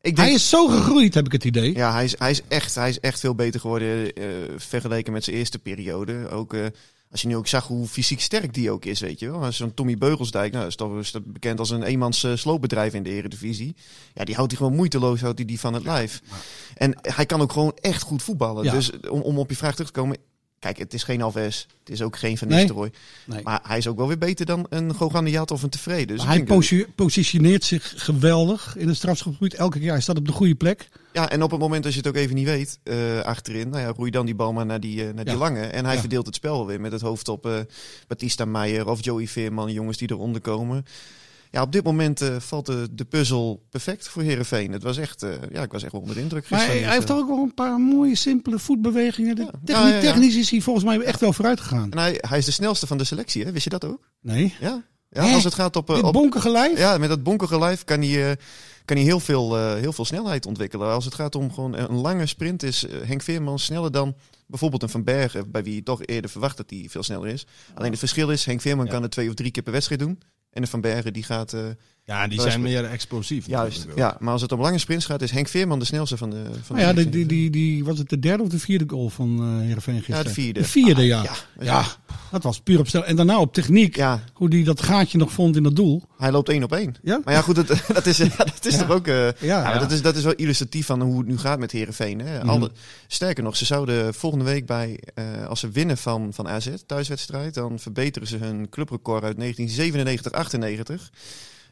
Ik 0.00 0.16
denk, 0.16 0.28
Hij 0.28 0.36
is 0.36 0.48
zo 0.48 0.66
gegroeid, 0.68 1.14
heb 1.14 1.26
ik 1.26 1.32
het 1.32 1.44
idee. 1.44 1.74
Ja, 1.74 1.92
hij 1.92 2.04
is, 2.04 2.14
hij, 2.18 2.30
is 2.30 2.42
echt, 2.48 2.74
hij 2.74 2.88
is 2.88 3.00
echt 3.00 3.20
veel 3.20 3.34
beter 3.34 3.60
geworden 3.60 4.12
eh, 4.12 4.24
vergeleken 4.56 5.12
met 5.12 5.24
zijn 5.24 5.36
eerste 5.36 5.58
periode. 5.58 6.28
Ook 6.28 6.54
als 7.10 7.22
je 7.22 7.28
nu 7.28 7.36
ook 7.36 7.46
zag 7.46 7.66
hoe 7.66 7.86
fysiek 7.86 8.20
sterk 8.20 8.54
die 8.54 8.70
ook 8.70 8.84
is, 8.84 9.00
weet 9.00 9.18
je 9.18 9.30
wel. 9.30 9.52
Zo'n 9.52 9.74
Tommy 9.74 9.96
Beugelsdijk, 9.96 10.52
nou, 10.52 10.66
is 10.66 10.76
toch 10.76 10.98
is 10.98 11.10
dat 11.10 11.32
bekend 11.32 11.58
als 11.58 11.70
een 11.70 11.82
eenmans 11.82 12.24
eh, 12.24 12.36
sloopbedrijf 12.36 12.94
in 12.94 13.02
de 13.02 13.10
Eredivisie. 13.10 13.76
Ja, 14.14 14.24
die 14.24 14.34
houdt 14.34 14.50
hij 14.50 14.60
gewoon 14.60 14.76
moeiteloos 14.76 15.20
houdt 15.20 15.38
hij 15.38 15.46
die 15.46 15.60
van 15.60 15.74
het 15.74 15.84
lijf. 15.84 16.22
En 16.74 16.98
hij 17.02 17.26
kan 17.26 17.40
ook 17.40 17.52
gewoon 17.52 17.76
echt 17.80 18.02
goed 18.02 18.22
voetballen. 18.22 18.64
Ja. 18.64 18.72
Dus 18.72 19.00
om, 19.00 19.20
om 19.20 19.38
op 19.38 19.50
je 19.50 19.56
vraag 19.56 19.72
terug 19.72 19.90
te 19.90 20.00
komen... 20.00 20.16
Kijk, 20.58 20.78
het 20.78 20.94
is 20.94 21.02
geen 21.02 21.22
Alves. 21.22 21.66
Het 21.80 21.90
is 21.90 22.02
ook 22.02 22.16
geen 22.16 22.38
Van. 22.38 22.48
Nistelrooy. 22.48 22.90
Nee. 23.24 23.42
Maar 23.42 23.60
hij 23.62 23.78
is 23.78 23.86
ook 23.88 23.96
wel 23.96 24.06
weer 24.06 24.18
beter 24.18 24.46
dan 24.46 24.66
een 24.68 24.94
Gogan 24.94 25.48
of 25.50 25.62
een 25.62 25.68
Tevreden. 25.68 26.16
Dus 26.16 26.26
hij 26.26 26.44
dat- 26.44 26.94
positioneert 26.94 27.64
zich 27.64 27.92
geweldig 27.96 28.76
in 28.76 28.88
het 28.88 28.96
strafschopgebied. 28.96 29.54
Elke 29.54 29.78
keer, 29.78 29.90
hij 29.90 30.00
staat 30.00 30.16
op 30.18 30.26
de 30.26 30.32
goede 30.32 30.54
plek. 30.54 30.88
Ja, 31.12 31.30
en 31.30 31.42
op 31.42 31.50
het 31.50 31.60
moment 31.60 31.82
dat 31.84 31.92
je 31.92 31.98
het 31.98 32.08
ook 32.08 32.14
even 32.16 32.34
niet 32.34 32.44
weet, 32.46 32.78
eh, 32.82 33.20
achterin, 33.20 33.68
nou 33.68 33.82
ja, 33.82 33.92
roei 33.96 34.10
dan 34.10 34.26
die 34.26 34.34
bal 34.34 34.52
maar 34.52 34.66
naar 34.66 34.80
die, 34.80 35.06
eh, 35.06 35.14
naar 35.14 35.24
die 35.24 35.36
lange. 35.36 35.60
En 35.60 35.84
hij 35.84 35.94
Ja. 35.94 36.00
verdeelt 36.00 36.26
het 36.26 36.34
spel 36.34 36.66
weer 36.66 36.80
met 36.80 36.92
het 36.92 37.00
hoofd 37.00 37.28
op 37.28 37.46
eh, 37.46 37.58
Batista 38.06 38.44
Meijer 38.44 38.88
of 38.88 39.04
Joey 39.04 39.26
Veerman, 39.26 39.72
jongens 39.72 39.96
die 39.96 40.10
eronder 40.10 40.40
komen. 40.40 40.84
Ja, 41.50 41.62
op 41.62 41.72
dit 41.72 41.84
moment 41.84 42.20
eh, 42.20 42.36
valt 42.38 42.66
de, 42.66 42.88
de 42.92 43.04
puzzel 43.04 43.66
perfect 43.70 44.08
voor 44.08 44.22
Herenveen. 44.22 44.72
Het 44.72 44.82
was 44.82 44.96
echt, 44.96 45.22
eh, 45.22 45.30
ja, 45.52 45.62
ik 45.62 45.72
was 45.72 45.82
echt 45.82 45.92
wel 45.92 46.00
onder 46.00 46.16
de 46.16 46.22
indruk. 46.22 46.50
Maar 46.50 46.66
hij, 46.66 46.76
heeft 46.76 47.06
Dus, 47.06 47.16
ook 47.16 47.28
wel 47.28 47.38
een 47.42 47.54
paar 47.54 47.78
mooie, 47.80 48.14
simpele 48.16 48.58
voetbewegingen. 48.58 49.36
De 49.36 49.42
Ja. 49.42 49.50
techni- 49.64 49.82
Ja, 49.82 49.88
ja, 49.88 49.94
ja. 49.94 50.00
Technisch 50.00 50.36
is 50.36 50.50
hij 50.50 50.60
volgens 50.60 50.84
mij 50.84 51.00
echt 51.00 51.20
wel 51.20 51.32
vooruit 51.32 51.60
gegaan. 51.60 51.90
En 51.92 51.98
hij, 51.98 52.18
hij 52.28 52.38
is 52.38 52.44
de 52.44 52.50
snelste 52.50 52.86
van 52.86 52.98
de 52.98 53.04
selectie, 53.04 53.44
hè? 53.44 53.52
wist 53.52 53.64
je 53.64 53.70
dat 53.70 53.84
ook? 53.84 54.08
Nee. 54.20 54.54
Ja, 54.60 54.82
ja 55.10 55.32
als 55.34 55.44
het 55.44 55.54
gaat 55.54 55.76
op, 55.76 55.90
eh, 55.90 56.02
op, 56.02 56.12
bonkige 56.12 56.50
lijf? 56.50 56.78
Ja, 56.78 56.98
met 56.98 57.08
dat 57.08 57.22
bonkige 57.22 57.58
lijf 57.58 57.84
kan 57.84 58.02
hij, 58.02 58.36
kan 58.84 58.96
hij 58.96 59.04
heel, 59.04 59.20
veel, 59.20 59.74
heel 59.74 59.92
veel 59.92 60.04
snelheid 60.04 60.46
ontwikkelen. 60.46 60.88
Als 60.92 61.04
het 61.04 61.14
gaat 61.14 61.34
om 61.34 61.52
gewoon 61.52 61.76
een 61.76 61.96
lange 61.96 62.26
sprint, 62.26 62.62
is 62.62 62.84
Henk 63.04 63.22
Veerman 63.22 63.58
sneller 63.58 63.92
dan 63.92 64.14
bijvoorbeeld 64.46 64.82
een 64.82 64.88
Van 64.88 65.04
Bergen, 65.04 65.50
bij 65.50 65.62
wie 65.62 65.74
je 65.74 65.82
toch 65.82 66.04
eerder 66.04 66.30
verwacht 66.30 66.56
dat 66.56 66.70
hij 66.70 66.86
veel 66.88 67.02
sneller 67.02 67.28
is. 67.28 67.46
Alleen 67.74 67.90
het 67.90 67.98
verschil 67.98 68.30
is, 68.30 68.44
Henk 68.44 68.60
Veerman 68.60 68.84
Ja. 68.84 68.90
kan 68.92 69.02
het 69.02 69.10
twee 69.10 69.28
of 69.28 69.34
drie 69.34 69.50
keer 69.50 69.62
per 69.62 69.72
wedstrijd 69.72 70.00
doen. 70.00 70.18
En 70.56 70.62
de 70.62 70.68
Van 70.68 70.80
Bergen 70.80 71.12
die 71.12 71.22
gaat 71.22 71.52
eh, 71.52 71.60
Ja, 72.06 72.28
die 72.28 72.40
zijn 72.40 72.62
meer 72.62 72.84
explosief. 72.84 73.46
juist. 73.46 73.76
natuurlijk 73.76 74.04
ook. 74.04 74.10
Ja, 74.10 74.16
maar 74.20 74.32
als 74.32 74.42
het 74.42 74.52
om 74.52 74.60
lange 74.60 74.78
sprints 74.78 75.04
gaat, 75.06 75.22
is 75.22 75.30
Henk 75.30 75.48
Veerman 75.48 75.78
de 75.78 75.84
snelste 75.84 76.16
van 76.16 76.30
de 76.30 76.44
van 76.62 76.76
Nou 76.76 76.88
ja, 76.88 76.94
de 76.94 77.08
die, 77.08 77.10
die, 77.10 77.26
die, 77.26 77.50
die, 77.50 77.84
was 77.84 77.98
het 77.98 78.08
de 78.08 78.18
derde 78.18 78.42
of 78.42 78.48
de 78.48 78.58
vierde 78.58 78.84
goal 78.88 79.08
van 79.08 79.38
eh 79.38 79.66
Heerenveen 79.66 79.94
gisteren? 79.94 80.22
Ja, 80.22 80.28
de 80.28 80.34
vierde. 80.34 80.60
De 80.60 80.66
vierde, 80.66 81.02
ja. 81.02 81.22
ja, 81.22 81.34
Ja, 81.60 81.84
dat 82.30 82.42
was 82.42 82.60
puur 82.60 82.78
op 82.78 82.88
snel. 82.88 83.04
En 83.04 83.16
daarna 83.16 83.38
op 83.40 83.52
techniek, 83.52 83.96
ja, 83.96 84.22
hoe 84.32 84.48
die 84.48 84.64
dat 84.64 84.82
gaatje 84.82 85.18
nog 85.18 85.32
vond 85.32 85.56
in 85.56 85.62
dat 85.62 85.76
doel. 85.76 86.02
hij 86.18 86.32
loopt 86.32 86.48
één 86.48 86.62
op 86.62 86.72
één. 86.72 86.94
Ja? 87.02 87.20
Maar 87.24 87.34
ja, 87.34 87.40
goed, 87.40 87.54
dat, 87.54 87.66
dat 87.94 88.06
is, 88.06 88.16
dat 88.36 88.64
is 88.64 88.76
toch 88.76 88.90
ook... 88.90 89.06
eh, 89.06 89.24
Ja, 89.24 89.32
Ja, 89.40 89.62
maar 89.62 89.74
ja. 89.74 89.78
Dat, 89.78 89.90
is, 89.92 90.02
dat 90.02 90.16
is 90.16 90.24
wel 90.24 90.34
illustratief 90.34 90.86
van 90.86 91.02
hoe 91.02 91.18
het 91.18 91.26
nu 91.26 91.38
gaat 91.38 91.58
met 91.58 91.72
Herenveen. 91.72 92.20
Hè? 92.20 92.42
Alle, 92.42 92.70
sterker 93.06 93.42
nog, 93.42 93.56
ze 93.56 93.64
zouden 93.64 94.14
volgende 94.14 94.44
week 94.44 94.66
bij, 94.66 95.00
eh, 95.14 95.46
als 95.46 95.60
ze 95.60 95.70
winnen 95.70 95.96
van, 95.98 96.32
van 96.32 96.48
AZ, 96.48 96.68
thuiswedstrijd, 96.86 97.54
dan 97.54 97.78
verbeteren 97.78 98.28
ze 98.28 98.36
hun 98.36 98.68
clubrecord 98.68 99.22
uit 99.22 99.36
1997-98. 99.36 101.10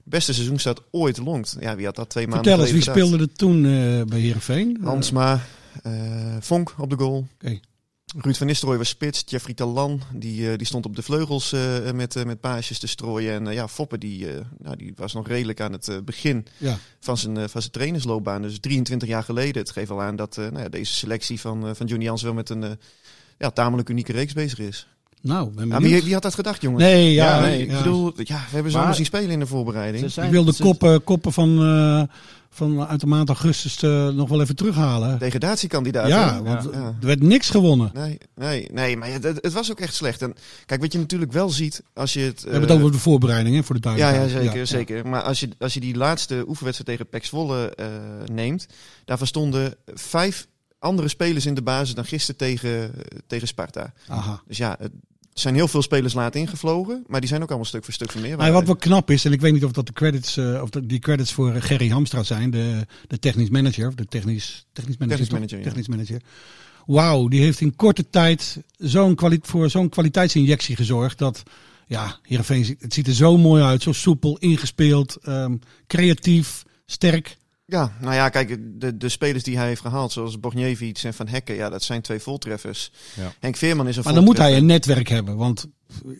Beste 0.04 0.32
seizoenstart 0.34 0.80
ooit 0.90 1.18
longt. 1.18 1.56
Ja, 1.60 1.76
wie 1.76 1.84
had 1.86 1.96
dat 1.96 2.08
twee 2.10 2.26
maanden 2.26 2.44
Vertel 2.44 2.64
eens, 2.64 2.72
wie 2.74 2.92
speelde 2.92 3.18
er 3.18 3.32
toen 3.32 3.56
eh, 3.64 4.02
bij 4.02 4.20
Heerenveen? 4.20 4.78
Hansma, 4.82 5.40
eh, 5.82 6.36
Vonk 6.40 6.74
op 6.78 6.90
de 6.90 6.96
goal. 6.96 7.26
Oké. 7.34 7.60
Ruud 8.16 8.36
van 8.36 8.46
Nistelrooy 8.46 8.78
was 8.78 8.88
spits. 8.88 9.22
Jeffrey 9.26 9.54
Talan, 9.54 10.00
die, 10.12 10.50
eh, 10.50 10.56
die 10.58 10.66
stond 10.66 10.86
op 10.86 10.96
de 10.96 11.02
vleugels 11.02 11.52
eh, 11.52 11.90
met, 11.92 12.16
eh, 12.16 12.24
met 12.24 12.40
paasjes 12.40 12.78
te 12.78 12.86
strooien. 12.86 13.32
En 13.34 13.46
eh, 13.46 13.54
ja, 13.54 13.68
Foppe, 13.68 13.98
die, 13.98 14.30
eh, 14.32 14.40
nou, 14.58 14.76
die 14.76 14.92
was 14.96 15.12
nog 15.12 15.26
redelijk 15.28 15.60
aan 15.60 15.72
het 15.72 15.88
eh, 15.88 15.96
begin 16.04 16.46
Ja. 16.58 16.78
van 17.00 17.18
zijn, 17.18 17.36
eh, 17.36 17.44
van 17.48 17.60
zijn 17.60 17.72
trainersloopbaan. 17.72 18.42
Dus 18.42 18.58
23 18.60 19.08
jaar 19.08 19.22
geleden. 19.22 19.62
Het 19.62 19.70
geeft 19.70 19.90
al 19.90 20.02
aan 20.02 20.16
dat 20.16 20.38
eh, 20.38 20.44
nou 20.44 20.62
ja, 20.62 20.68
deze 20.68 20.92
selectie 20.92 21.40
van, 21.40 21.68
uh, 21.68 21.74
van 21.74 21.86
Johnny 21.86 22.04
Jans 22.06 22.22
wel 22.22 22.34
met 22.34 22.48
een 22.48 22.62
eh, 22.62 22.70
ja, 23.38 23.50
tamelijk 23.50 23.88
unieke 23.88 24.12
reeks 24.12 24.32
bezig 24.32 24.58
is. 24.58 24.88
Nou, 25.24 25.50
ben 25.54 25.68
Ja, 25.68 25.80
wie, 25.80 26.02
wie 26.02 26.12
had 26.12 26.22
dat 26.22 26.34
gedacht, 26.34 26.62
jongens? 26.62 26.82
Nee, 26.82 27.12
ja, 27.12 27.24
Ja, 27.34 27.40
nee. 27.40 27.50
nee, 27.58 27.66
ja. 27.66 27.72
Ik 27.72 27.82
bedoel, 27.82 28.12
ja, 28.16 28.24
we 28.24 28.32
hebben 28.34 28.48
ze 28.50 28.60
Maar- 28.62 28.72
allemaal 28.76 28.94
zien 28.94 29.04
spelen 29.04 29.30
in 29.30 29.38
de 29.38 29.46
voorbereiding. 29.46 30.04
Ze 30.04 30.08
zijn- 30.10 30.26
Ik 30.26 30.32
wil 30.32 30.44
de 30.44 30.52
ze- 30.52 30.62
koppen, 30.62 31.04
koppen 31.04 31.32
van, 31.32 31.58
eh, 31.62 32.02
van 32.50 32.86
uit 32.86 33.00
de 33.00 33.06
maand 33.06 33.28
augustus 33.28 33.82
eh, 33.82 34.08
nog 34.08 34.28
wel 34.28 34.40
even 34.40 34.56
terughalen. 34.56 35.18
Degradatiekandidaat. 35.18 36.08
Ja, 36.08 36.42
want 36.42 36.62
Ja. 36.72 36.94
er 37.00 37.06
werd 37.06 37.22
niks 37.22 37.50
gewonnen. 37.50 37.90
Nee, 37.94 38.18
nee, 38.34 38.68
nee, 38.72 38.96
maar 38.96 39.08
het, 39.12 39.24
het 39.24 39.52
was 39.52 39.70
ook 39.70 39.80
echt 39.80 39.94
slecht. 39.94 40.22
En 40.22 40.34
kijk, 40.66 40.80
wat 40.80 40.92
je 40.92 40.98
natuurlijk 40.98 41.32
wel 41.32 41.50
ziet 41.50 41.82
als 41.94 42.12
je 42.12 42.20
het... 42.20 42.42
We 42.42 42.50
hebben 42.50 42.68
het 42.68 42.78
over 42.78 42.92
de 42.92 42.98
voorbereiding, 42.98 43.56
hè, 43.56 43.62
voor 43.62 43.80
de 43.80 43.88
Ja, 43.88 43.94
duidelijkheid. 43.96 44.44
ja, 44.44 44.50
zeker, 44.52 44.66
zeker. 44.66 45.06
Maar 45.08 45.22
als 45.22 45.40
je, 45.40 45.48
als 45.58 45.74
je 45.74 45.80
die 45.80 45.96
laatste 45.96 46.44
oefenwedstrijd 46.48 46.90
tegen 46.98 47.10
Pek 47.10 47.24
Zwolle 47.24 47.74
eh, 47.74 47.86
neemt, 48.32 48.66
daarvan 49.04 49.26
stonden 49.26 49.74
vijf 49.94 50.46
andere 50.78 51.08
spelers 51.08 51.46
in 51.46 51.54
de 51.54 51.62
basis 51.62 51.94
dan 51.94 52.04
gisteren 52.04 52.36
tegen, 52.36 52.90
tegen 53.26 53.48
Sparta. 53.48 53.92
Aha. 54.08 54.42
Dus 54.46 54.56
ja, 54.56 54.78
het 55.34 55.42
zijn 55.42 55.54
heel 55.54 55.68
veel 55.68 55.82
spelers 55.82 56.14
laat 56.14 56.34
ingevlogen, 56.34 57.04
maar 57.06 57.20
die 57.20 57.28
zijn 57.28 57.42
ook 57.42 57.48
allemaal 57.48 57.66
stuk 57.66 57.84
voor 57.84 57.92
stuk 57.92 58.10
van 58.10 58.20
meer. 58.20 58.36
Maar 58.36 58.52
wat 58.52 58.64
wel 58.64 58.76
knap 58.76 59.10
is, 59.10 59.24
en 59.24 59.32
ik 59.32 59.40
weet 59.40 59.52
niet 59.52 59.64
of 59.64 59.72
dat 59.72 59.86
de 59.86 59.92
credits, 59.92 60.36
eh, 60.36 60.62
of 60.62 60.70
dat 60.70 60.88
die 60.88 60.98
credits 60.98 61.32
voor 61.32 61.52
Gerry 61.52 61.88
Hamstra 61.88 62.22
zijn, 62.22 62.50
de, 62.50 62.86
de 63.06 63.18
technisch 63.18 63.48
manager, 63.48 63.88
of 63.88 63.94
de 63.94 64.06
technisch, 64.06 64.66
technisch 64.72 64.96
manager. 64.96 65.26
Technisch 65.26 65.38
manager, 65.38 65.58
ja. 65.58 65.64
Technisch 65.64 65.88
manager. 65.88 66.20
Wauw, 66.86 67.28
die 67.28 67.40
heeft 67.40 67.60
in 67.60 67.76
korte 67.76 68.10
tijd 68.10 68.62
zo'n 68.76 69.18
voor 69.42 69.70
zo'n 69.70 69.88
kwaliteitsinjectie 69.88 70.76
gezorgd 70.76 71.18
dat, 71.18 71.42
ja, 71.86 72.18
Heerenveen, 72.22 72.76
het 72.80 72.94
ziet 72.94 73.06
er 73.06 73.14
zo 73.14 73.36
mooi 73.36 73.62
uit, 73.62 73.82
zo 73.82 73.92
soepel, 73.92 74.38
ingespeeld, 74.38 75.16
ehm, 75.22 75.56
creatief, 75.86 76.62
sterk. 76.86 77.36
Ja, 77.66 77.92
nou 78.00 78.14
ja, 78.14 78.28
kijk, 78.28 78.56
de, 78.80 78.96
de 78.96 79.08
spelers 79.08 79.42
die 79.44 79.56
hij 79.56 79.66
heeft 79.66 79.80
gehaald, 79.80 80.12
zoals 80.12 80.40
Bogniewicz 80.40 81.04
en 81.04 81.14
Van 81.14 81.28
Hekken, 81.28 81.54
ja, 81.54 81.68
dat 81.68 81.82
zijn 81.82 82.02
twee 82.02 82.18
voltreffers. 82.20 82.92
Ja. 83.16 83.32
Henk 83.40 83.56
Veerman 83.56 83.88
is 83.88 83.96
een 83.96 84.02
Maar 84.04 84.14
dan 84.14 84.24
moet 84.24 84.38
hij 84.38 84.56
een 84.56 84.66
netwerk 84.66 85.08
hebben, 85.08 85.36
want 85.36 85.66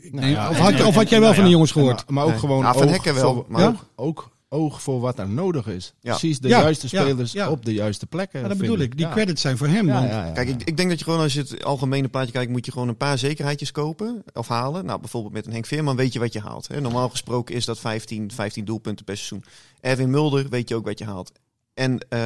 ik 0.00 0.12
Nou 0.12 0.26
ja, 0.26 0.50
of, 0.50 0.56
had, 0.58 0.72
en- 0.72 0.86
of 0.86 0.94
had 0.94 1.08
jij 1.08 1.18
wel 1.18 1.28
nou 1.28 1.34
van 1.34 1.44
de 1.44 1.50
jongens 1.50 1.72
gehoord? 1.72 1.94
Maar, 2.04 2.14
maar 2.14 2.24
ook 2.24 2.30
Nee. 2.30 2.38
gewoon 2.38 2.58
Ja, 2.62 2.72
Van 2.74 2.88
Hekken 2.88 3.14
wel, 3.14 3.44
maar 3.48 3.60
Ja? 3.60 3.66
ook- 3.68 3.86
ook 3.96 4.30
oog 4.54 4.82
voor 4.82 5.00
wat 5.00 5.18
er 5.18 5.28
nodig 5.28 5.66
is. 5.66 5.94
Ja. 6.00 6.10
Precies 6.10 6.38
de 6.38 6.48
Ja, 6.48 6.60
juiste 6.60 6.88
spelers 6.88 7.32
ja. 7.32 7.50
op 7.50 7.64
de 7.64 7.72
juiste 7.72 8.06
plekken. 8.06 8.40
Ja, 8.40 8.48
dat 8.48 8.58
bedoel 8.58 8.78
ik. 8.78 8.96
Die 8.96 9.06
Ja. 9.06 9.12
credits 9.12 9.40
zijn 9.40 9.56
voor 9.56 9.66
hem. 9.66 9.86
Ja, 9.86 9.92
want- 9.94 10.08
ja, 10.10 10.26
ja. 10.26 10.32
Kijk, 10.32 10.48
ik, 10.48 10.62
ik 10.64 10.76
denk 10.76 10.88
dat 10.88 10.98
je 10.98 11.04
gewoon 11.04 11.20
als 11.20 11.32
je 11.32 11.40
het 11.40 11.64
algemene 11.64 12.08
plaatje 12.08 12.32
kijkt, 12.32 12.50
moet 12.50 12.66
je 12.66 12.72
gewoon 12.72 12.88
een 12.88 12.96
paar 12.96 13.18
zekerheidjes 13.18 13.70
kopen 13.72 14.22
of 14.32 14.48
halen. 14.48 14.84
Nou, 14.84 15.00
bijvoorbeeld 15.00 15.32
met 15.32 15.46
een 15.46 15.52
Henk 15.52 15.66
Veerman 15.66 15.96
weet 15.96 16.12
je 16.12 16.18
wat 16.18 16.32
je 16.32 16.40
haalt. 16.40 16.68
Hè. 16.68 16.80
Normaal 16.80 17.08
gesproken 17.08 17.54
is 17.54 17.64
dat 17.64 17.78
15, 17.80 18.30
15 18.32 18.64
doelpunten 18.64 19.04
per 19.04 19.16
seizoen. 19.16 19.44
Erwin 19.80 20.10
Mulder 20.10 20.48
weet 20.48 20.68
je 20.68 20.74
ook 20.74 20.84
wat 20.84 20.98
je 20.98 21.04
haalt. 21.04 21.32
En 21.74 21.98
eh, 22.08 22.20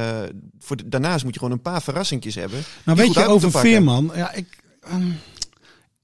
voor 0.59 0.75
de- 0.77 0.89
daarnaast 0.89 1.23
moet 1.23 1.33
je 1.33 1.39
gewoon 1.39 1.53
een 1.53 1.61
paar 1.61 1.81
verrassingjes 1.81 2.35
hebben. 2.35 2.59
Nou, 2.85 2.97
weet 2.97 3.13
je, 3.13 3.25
over. 3.25 3.51
Veerman. 3.51 4.11
Ja, 4.15 4.33
ik, 4.33 4.57
ehm, 4.81 5.07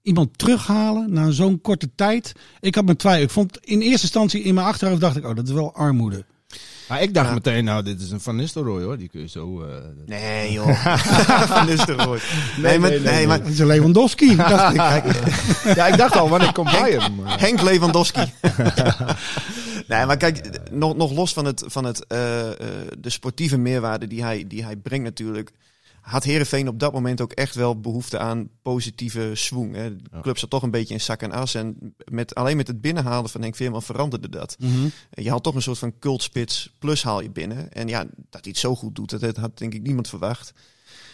iemand 0.06 0.38
terughalen 0.38 1.14
na 1.14 1.32
zo'n 1.32 1.62
korte 1.62 1.90
tijd. 1.96 2.32
Ik 2.60 2.76
had 2.76 2.86
mijn 2.86 2.98
twijfel. 2.98 3.24
Ik 3.24 3.30
vond 3.30 3.58
in 3.62 3.80
eerste 3.82 4.02
instantie 4.02 4.42
in 4.44 4.54
mijn 4.54 4.68
achterhoofd 4.68 5.02
dacht 5.02 5.16
ik, 5.16 5.26
oh, 5.26 5.36
dat 5.36 5.48
is 5.48 5.54
wel 5.54 5.74
armoede. 5.74 6.26
Maar 6.90 7.02
ik 7.02 7.14
dacht 7.14 7.28
Ja. 7.28 7.34
meteen, 7.34 7.64
nou, 7.64 7.84
dit 7.84 8.02
is 8.02 8.12
een 8.12 8.20
Van 8.20 8.36
Nistelrooy 8.36 8.84
hoor. 8.84 8.98
Die 8.98 9.08
kun 9.10 9.22
je 9.22 9.28
zo... 9.28 9.62
eh, 9.64 9.76
Nee, 10.06 10.52
joh. 10.58 10.86
Van 11.56 11.66
Nistelrooy. 11.66 12.20
Nee, 12.62 12.80
maar, 12.80 12.90
nee, 12.90 13.00
nee, 13.00 13.14
nee, 13.14 13.28
maar 13.28 13.46
is 13.50 13.60
een 13.60 13.66
Lewandowski. 13.68 14.36
dacht 14.76 14.76
ik. 14.76 15.76
ja, 15.76 15.88
ik 15.88 15.98
dacht 15.98 16.16
al, 16.18 16.30
wanneer 16.30 16.52
komt 16.54 16.72
hij 16.72 16.92
hem? 16.92 17.16
Maar- 17.16 17.40
Henk 17.40 17.62
Lewandowski. 17.62 18.32
nee, 19.88 20.06
maar 20.06 20.18
kijk, 20.18 20.50
nog, 20.72 20.96
nog 20.96 21.12
los 21.12 21.34
van, 21.34 21.46
het, 21.46 21.64
van 21.68 21.84
het, 21.84 22.08
eh, 22.08 22.50
eh, 22.52 22.56
de 23.00 23.10
sportieve 23.10 23.58
meerwaarde 23.58 24.08
die 24.08 24.24
hij, 24.24 24.46
die 24.48 24.64
hij 24.64 24.76
brengt 24.76 25.04
natuurlijk... 25.04 25.52
had 26.06 26.24
Herenveen 26.24 26.68
op 26.68 26.80
dat 26.80 26.94
moment 26.94 27.22
ook 27.22 27.32
echt 27.32 27.56
wel 27.56 27.80
behoefte 27.80 28.18
aan 28.18 28.50
positieve 28.62 29.32
swing. 29.34 29.76
Hè. 29.76 29.96
De 29.96 30.22
club 30.22 30.38
zat 30.38 30.50
toch 30.50 30.64
een 30.64 30.72
beetje 30.72 30.94
in 30.94 31.02
zak 31.02 31.22
en 31.22 31.32
as. 31.32 31.56
En 31.56 31.96
met, 32.12 32.36
alleen 32.36 32.58
met 32.58 32.68
het 32.68 32.82
binnenhalen 32.82 33.30
van 33.30 33.42
Henk 33.42 33.56
Veerman 33.56 33.82
veranderde 33.82 34.30
dat. 34.30 34.56
Mhm. 34.60 34.88
Je 35.10 35.30
haalt 35.30 35.44
toch 35.44 35.56
een 35.56 35.62
soort 35.62 35.78
van 35.78 36.00
cultspits 36.00 36.74
plus 36.80 37.04
haal 37.04 37.22
je 37.22 37.30
binnen. 37.30 37.72
En 37.72 37.88
ja, 37.88 38.04
dat 38.04 38.42
hij 38.42 38.42
het 38.42 38.58
zo 38.58 38.76
goed 38.76 38.96
doet, 38.96 39.20
dat, 39.20 39.38
had 39.38 39.58
denk 39.58 39.74
ik 39.74 39.82
niemand 39.82 40.08
verwacht. 40.08 40.54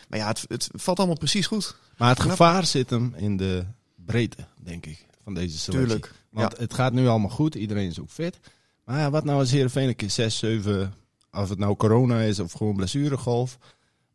Maar 0.09 0.19
ja, 0.19 0.27
het, 0.27 0.45
het 0.47 0.69
valt 0.71 0.97
allemaal 0.97 1.17
precies 1.17 1.47
goed. 1.47 1.75
Maar 1.97 2.09
het 2.09 2.19
gevaar 2.19 2.65
zit 2.65 2.89
hem 2.89 3.13
in 3.17 3.37
de 3.37 3.65
breedte, 3.95 4.45
denk 4.63 4.85
ik, 4.85 5.05
van 5.23 5.33
deze 5.33 5.57
selectie. 5.57 5.87
Tuurlijk. 5.87 6.13
Want 6.29 6.57
het 6.57 6.73
gaat 6.73 6.93
nu 6.93 7.07
allemaal 7.07 7.29
goed, 7.29 7.55
iedereen 7.55 7.89
is 7.89 7.99
ook 7.99 8.09
fit. 8.09 8.39
Maar 8.85 8.99
ja, 8.99 9.09
wat 9.09 9.23
nou 9.23 9.39
als 9.39 9.51
Heerenveen 9.51 9.87
een 9.87 9.95
keer 9.95 10.09
6, 10.09 10.37
7, 10.37 10.93
of 11.31 11.49
het 11.49 11.59
nou 11.59 11.75
corona 11.75 12.21
is 12.21 12.39
of 12.39 12.51
gewoon 12.51 12.75
blessuregolf. 12.75 13.57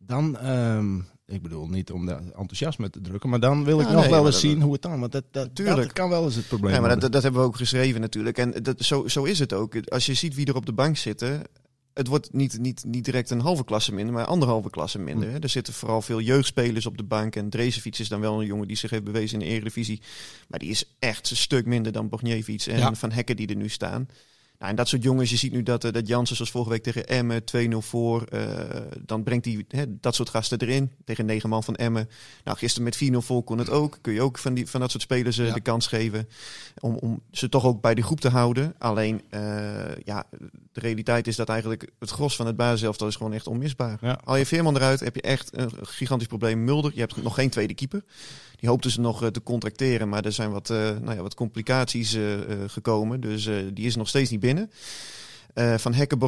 Dan, 0.06 0.38
ehm, 0.38 0.96
ik 1.26 1.42
bedoel 1.42 1.68
niet 1.68 1.90
om 1.90 2.06
de 2.06 2.12
enthousiasme 2.14 2.90
te 2.90 3.00
drukken, 3.00 3.28
maar 3.30 3.40
dan 3.40 3.64
wil 3.64 3.80
ik 3.80 3.86
Ja, 3.86 3.92
nog 3.92 4.00
nee, 4.00 4.10
wel 4.10 4.24
eens 4.26 4.30
dat- 4.30 4.40
zien 4.40 4.62
hoe 4.62 4.72
het 4.72 4.82
dan. 4.82 5.00
Want 5.00 5.12
dat, 5.12 5.24
dat, 5.30 5.56
dat 5.56 5.92
kan 5.92 6.08
wel 6.08 6.24
eens 6.24 6.34
het 6.34 6.48
probleem 6.48 6.74
Ja, 6.74 6.80
maar 6.80 6.98
dat, 7.00 7.12
dat 7.12 7.22
hebben 7.22 7.40
we 7.40 7.46
ook 7.46 7.56
geschreven 7.56 8.00
natuurlijk. 8.00 8.38
En 8.38 8.50
dat, 8.62 8.82
zo, 8.82 9.08
zo 9.08 9.24
is 9.24 9.38
het 9.38 9.52
ook. 9.52 9.88
Als 9.88 10.06
je 10.06 10.14
ziet 10.14 10.34
wie 10.34 10.46
er 10.46 10.54
op 10.56 10.66
de 10.66 10.72
bank 10.72 10.96
zitten. 10.96 11.42
Het 11.94 12.06
wordt 12.06 12.32
niet, 12.32 12.58
niet, 12.58 12.84
niet 12.84 13.04
direct 13.04 13.30
een 13.30 13.40
halve 13.40 13.64
klasse 13.64 13.94
minder, 13.94 14.14
maar 14.14 14.24
anderhalve 14.24 14.70
klasse 14.70 14.98
minder. 14.98 15.30
hè. 15.30 15.38
Er 15.38 15.48
zitten 15.48 15.72
vooral 15.74 16.02
veel 16.02 16.20
jeugdspelers 16.20 16.86
op 16.86 16.96
de 16.96 17.04
bank. 17.04 17.36
En 17.36 17.50
Drezefiets 17.50 18.00
is 18.00 18.08
dan 18.08 18.20
wel 18.20 18.40
een 18.40 18.46
jongen 18.46 18.68
die 18.68 18.76
zich 18.76 18.90
heeft 18.90 19.04
bewezen 19.04 19.40
in 19.40 19.46
de 19.46 19.52
Eredivisie. 19.54 20.00
Maar 20.48 20.58
die 20.58 20.70
is 20.70 20.94
echt 20.98 21.30
een 21.30 21.36
stuk 21.36 21.66
minder 21.66 21.92
dan 21.92 22.08
Bogniewicz 22.08 22.66
en 22.68 22.78
Ja. 22.78 22.94
Van 22.94 23.12
Hekken 23.12 23.36
die 23.36 23.46
er 23.48 23.56
nu 23.56 23.68
staan. 23.68 24.08
Nou, 24.58 24.70
en 24.70 24.76
dat 24.76 24.88
soort 24.88 25.02
jongens, 25.02 25.30
je 25.30 25.36
ziet 25.36 25.52
nu 25.52 25.62
dat, 25.62 25.84
eh, 25.84 25.92
dat 25.92 26.06
Jansen 26.08 26.36
zoals 26.36 26.50
vorige 26.50 26.70
week 26.70 26.82
tegen 26.82 27.06
Emmen 27.06 27.44
2-0 27.44 27.82
voor. 27.82 28.22
eh, 28.22 28.48
dan 29.00 29.22
brengt 29.22 29.44
hij 29.44 29.64
hè, 29.68 29.84
dat 30.00 30.14
soort 30.14 30.28
gasten 30.28 30.58
erin. 30.58 30.90
Tegen 31.04 31.26
negen 31.26 31.48
man 31.48 31.64
van 31.64 31.74
Emmen. 31.74 32.08
Nou, 32.44 32.56
gisteren 32.58 32.84
met 32.84 32.96
4-0 32.96 33.22
voor 33.22 33.42
kon 33.44 33.58
het 33.58 33.70
ook. 33.70 33.98
Kun 34.00 34.12
je 34.12 34.22
ook 34.22 34.38
van, 34.38 34.54
die, 34.54 34.66
van 34.66 34.80
dat 34.80 34.90
soort 34.90 35.02
spelers 35.02 35.38
eh, 35.38 35.46
Ja. 35.46 35.54
de 35.54 35.60
kans 35.60 35.86
geven. 35.86 36.28
Om, 36.80 36.94
om 36.96 37.20
ze 37.30 37.48
toch 37.48 37.64
ook 37.64 37.80
bij 37.80 37.94
de 37.94 38.02
groep 38.02 38.20
te 38.20 38.28
houden. 38.28 38.74
Alleen, 38.78 39.22
ja, 40.04 40.24
de 40.72 40.80
realiteit 40.80 41.26
is 41.26 41.36
dat 41.36 41.48
eigenlijk 41.48 41.90
het 41.98 42.10
gros 42.10 42.36
van 42.36 42.46
het 42.46 42.56
basiselftal 42.56 43.08
is 43.08 43.16
gewoon 43.16 43.32
echt 43.32 43.46
onmisbaar. 43.46 43.98
Ja. 44.00 44.20
Al 44.24 44.36
je 44.36 44.46
Veerman 44.46 44.76
eruit, 44.76 45.00
heb 45.00 45.14
je 45.14 45.22
echt 45.22 45.56
een 45.58 45.70
gigantisch 45.82 46.26
probleem. 46.26 46.64
Mulder, 46.64 46.90
je 46.94 47.00
hebt 47.00 47.22
nog 47.22 47.34
geen 47.34 47.50
tweede 47.50 47.74
keeper. 47.74 48.04
Die 48.56 48.68
hoopten 48.68 48.90
ze 48.90 49.00
nog 49.00 49.30
te 49.30 49.42
contracteren, 49.42 50.08
maar 50.08 50.24
er 50.24 50.32
zijn 50.32 50.50
wat, 50.50 50.68
nou 50.68 51.14
ja, 51.14 51.22
wat 51.22 51.34
complicaties 51.34 52.18
gekomen. 52.66 53.20
Dus 53.20 53.44
die 53.72 53.86
is 53.86 53.96
nog 53.96 54.08
steeds 54.08 54.30
niet 54.30 54.40
binnen. 54.46 54.70
Eh, 55.54 55.74
van 55.78 55.94
Hekken, 55.94 56.18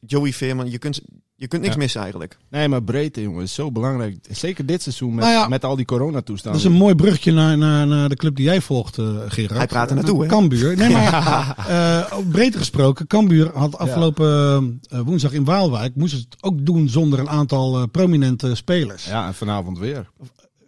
Joey 0.00 0.32
Veerman, 0.32 0.70
je 0.70 0.78
kunt, 0.78 1.00
je 1.34 1.48
kunt 1.48 1.62
niks 1.62 1.74
Ja. 1.74 1.80
missen 1.80 2.00
eigenlijk. 2.00 2.36
Nee, 2.50 2.68
maar 2.68 2.82
breedte, 2.82 3.22
jongen, 3.22 3.42
is 3.42 3.54
zo 3.54 3.72
belangrijk. 3.72 4.16
Zeker 4.30 4.66
dit 4.66 4.82
seizoen 4.82 5.14
met, 5.14 5.24
Nou 5.24 5.36
ja, 5.36 5.48
met 5.48 5.64
al 5.64 5.76
die 5.76 5.86
Dat 5.86 5.96
coronatoestanden. 5.98 6.60
is 6.60 6.66
een 6.66 6.72
mooi 6.72 6.94
brugje 6.94 7.32
naar, 7.32 7.58
naar, 7.58 7.86
naar 7.86 8.08
de 8.08 8.16
club 8.16 8.36
die 8.36 8.44
jij 8.44 8.60
volgt, 8.60 8.98
eh 8.98 9.04
Gerard. 9.28 9.56
Hij 9.58 9.66
praat 9.66 9.88
er 9.90 9.96
naartoe, 9.96 10.22
hè? 10.22 10.28
Cambuur. 10.28 10.76
Nee, 10.76 10.90
maar 10.90 11.54
eh, 11.68 12.16
breed 12.30 12.56
gesproken. 12.56 13.06
Cambuur 13.06 13.50
had 13.54 13.78
afgelopen 13.78 14.80
woensdag 15.04 15.32
in 15.32 15.44
Waalwijk... 15.44 15.94
moest 15.94 16.12
het 16.12 16.36
ook 16.40 16.64
doen 16.66 16.88
zonder 16.88 17.18
een 17.18 17.28
aantal 17.30 17.86
prominente 17.86 18.54
spelers. 18.54 19.04
Ja, 19.04 19.26
en 19.26 19.34
vanavond 19.34 19.78
weer. 19.78 20.10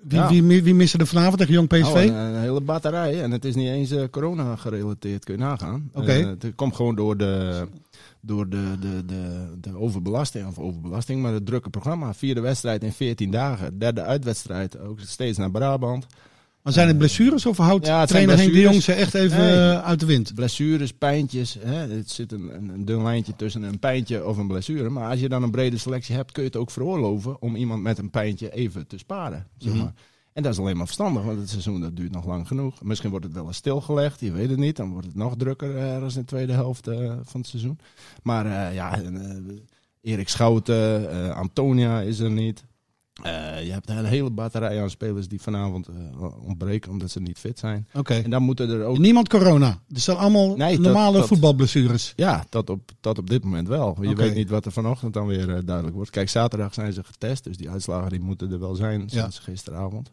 Wie, 0.02 0.18
Ja. 0.18 0.28
wie, 0.28 0.62
wie, 0.62 0.74
miste 0.74 0.98
er 0.98 1.06
vanavond 1.06 1.38
tegen 1.38 1.52
Jong 1.54 1.68
PSV? 1.68 1.82
Nou, 1.94 1.98
een, 2.08 2.14
een 2.14 2.40
hele 2.40 2.60
batterij. 2.60 3.22
En 3.22 3.30
het 3.30 3.44
is 3.44 3.54
niet 3.54 3.68
eens 3.68 3.90
eh, 3.90 4.02
corona 4.10 4.56
gerelateerd, 4.56 5.24
kun 5.24 5.34
je 5.34 5.40
nagaan. 5.40 5.90
Oké. 5.92 6.12
Eh, 6.12 6.26
het 6.26 6.52
komt 6.54 6.76
gewoon 6.76 6.94
door 6.94 7.16
de, 7.16 7.64
door 8.20 8.48
de, 8.48 8.64
de, 8.80 9.04
de, 9.04 9.46
de 9.60 9.78
overbelasting, 9.78 10.46
of 10.46 10.58
overbelasting, 10.58 11.22
maar 11.22 11.32
het 11.32 11.46
drukke 11.46 11.70
programma. 11.70 12.14
Vierde 12.14 12.40
wedstrijd 12.40 12.82
in 12.82 12.92
14 12.92 13.30
dagen. 13.30 13.78
Derde 13.78 14.02
uitwedstrijd, 14.02 14.78
ook 14.80 15.00
steeds 15.00 15.38
naar 15.38 15.50
Brabant. 15.50 16.06
Maar 16.62 16.72
zijn 16.72 16.88
het 16.88 16.98
blessures 16.98 17.46
of 17.46 17.56
houdt 17.56 17.86
Ja, 17.86 18.04
trainer 18.06 18.36
Henk 18.38 18.52
de 18.52 18.60
Jong 18.60 18.82
ze 18.82 18.92
echt 18.92 19.14
even 19.14 19.38
Nee. 19.38 19.52
eh, 19.52 19.82
uit 19.84 20.00
de 20.00 20.06
wind? 20.06 20.34
Blessures, 20.34 20.92
pijntjes. 20.92 21.56
Hè? 21.60 21.74
Het 21.74 22.10
zit 22.10 22.32
een, 22.32 22.54
een, 22.54 22.68
een 22.68 22.84
dun 22.84 23.02
lijntje 23.02 23.36
tussen 23.36 23.62
een 23.62 23.78
pijntje 23.78 24.26
of 24.26 24.36
een 24.36 24.46
blessure. 24.48 24.88
Maar 24.88 25.10
als 25.10 25.20
je 25.20 25.28
dan 25.28 25.42
een 25.42 25.50
brede 25.50 25.78
selectie 25.78 26.14
hebt, 26.14 26.32
kun 26.32 26.42
je 26.42 26.48
het 26.48 26.58
ook 26.58 26.70
veroorloven 26.70 27.42
om 27.42 27.56
iemand 27.56 27.82
met 27.82 27.98
een 27.98 28.10
pijntje 28.10 28.50
even 28.50 28.86
te 28.86 28.98
sparen. 28.98 29.46
Zeg 29.58 29.72
Mhm. 29.72 29.82
maar. 29.82 29.92
En 30.32 30.42
dat 30.42 30.52
is 30.52 30.58
alleen 30.58 30.76
maar 30.76 30.84
verstandig, 30.86 31.22
want 31.22 31.38
het 31.38 31.48
seizoen 31.50 31.80
dat 31.80 31.96
duurt 31.96 32.12
nog 32.12 32.26
lang 32.26 32.46
genoeg. 32.46 32.82
Misschien 32.82 33.10
wordt 33.10 33.24
het 33.24 33.34
wel 33.34 33.46
eens 33.46 33.56
stilgelegd, 33.56 34.20
je 34.20 34.32
weet 34.32 34.50
het 34.50 34.58
niet. 34.58 34.76
Dan 34.76 34.90
wordt 34.90 35.06
het 35.06 35.16
nog 35.16 35.36
drukker 35.36 35.76
eh, 35.76 35.94
ergens 35.94 36.14
in 36.14 36.20
de 36.20 36.26
tweede 36.26 36.52
helft 36.52 36.86
eh, 36.88 36.96
van 37.22 37.40
het 37.40 37.46
seizoen. 37.48 37.78
Maar 38.22 38.74
ja, 38.74 39.00
Erik 40.00 40.28
Schouten, 40.28 41.34
Antonia 41.34 42.00
is 42.00 42.18
er 42.18 42.30
niet. 42.30 42.64
Eh, 43.22 43.64
je 43.64 43.72
hebt 43.72 43.88
een 43.88 44.04
hele 44.04 44.30
batterij 44.30 44.82
aan 44.82 44.90
spelers 44.90 45.28
die 45.28 45.40
vanavond 45.40 45.88
eh, 45.88 45.94
ontbreken 46.46 46.90
omdat 46.90 47.10
ze 47.10 47.20
niet 47.20 47.38
fit 47.38 47.58
zijn. 47.58 47.88
Oké. 47.94 48.14
En 48.14 48.30
dan 48.30 48.42
moeten 48.42 48.70
er 48.70 48.84
ook 48.84 48.98
Niemand 48.98 49.28
corona. 49.28 49.78
Het 49.88 50.00
zijn 50.00 50.16
allemaal 50.16 50.56
Nee, 50.56 50.74
dat- 50.76 50.84
normale 50.84 51.18
dat- 51.18 51.26
voetbalblessures. 51.26 52.12
ja, 52.16 52.44
tot 52.48 52.70
op, 52.70 52.90
tot 53.00 53.18
op 53.18 53.30
dit 53.30 53.44
moment 53.44 53.68
wel. 53.68 53.96
Je 54.00 54.14
weet 54.14 54.34
niet 54.34 54.50
wat 54.50 54.64
er 54.66 54.72
vanochtend 54.72 55.12
dan 55.12 55.26
weer 55.26 55.48
eh, 55.54 55.58
duidelijk 55.64 55.94
wordt. 55.96 56.10
Kijk, 56.10 56.28
zaterdag 56.28 56.74
zijn 56.74 56.92
ze 56.92 57.04
getest, 57.04 57.44
dus 57.44 57.56
die 57.56 57.70
uitslagen 57.70 58.10
die 58.10 58.20
moeten 58.20 58.52
er 58.52 58.58
wel 58.60 58.74
zijn 58.74 59.08
sinds 59.10 59.38
gisteravond. 59.38 60.12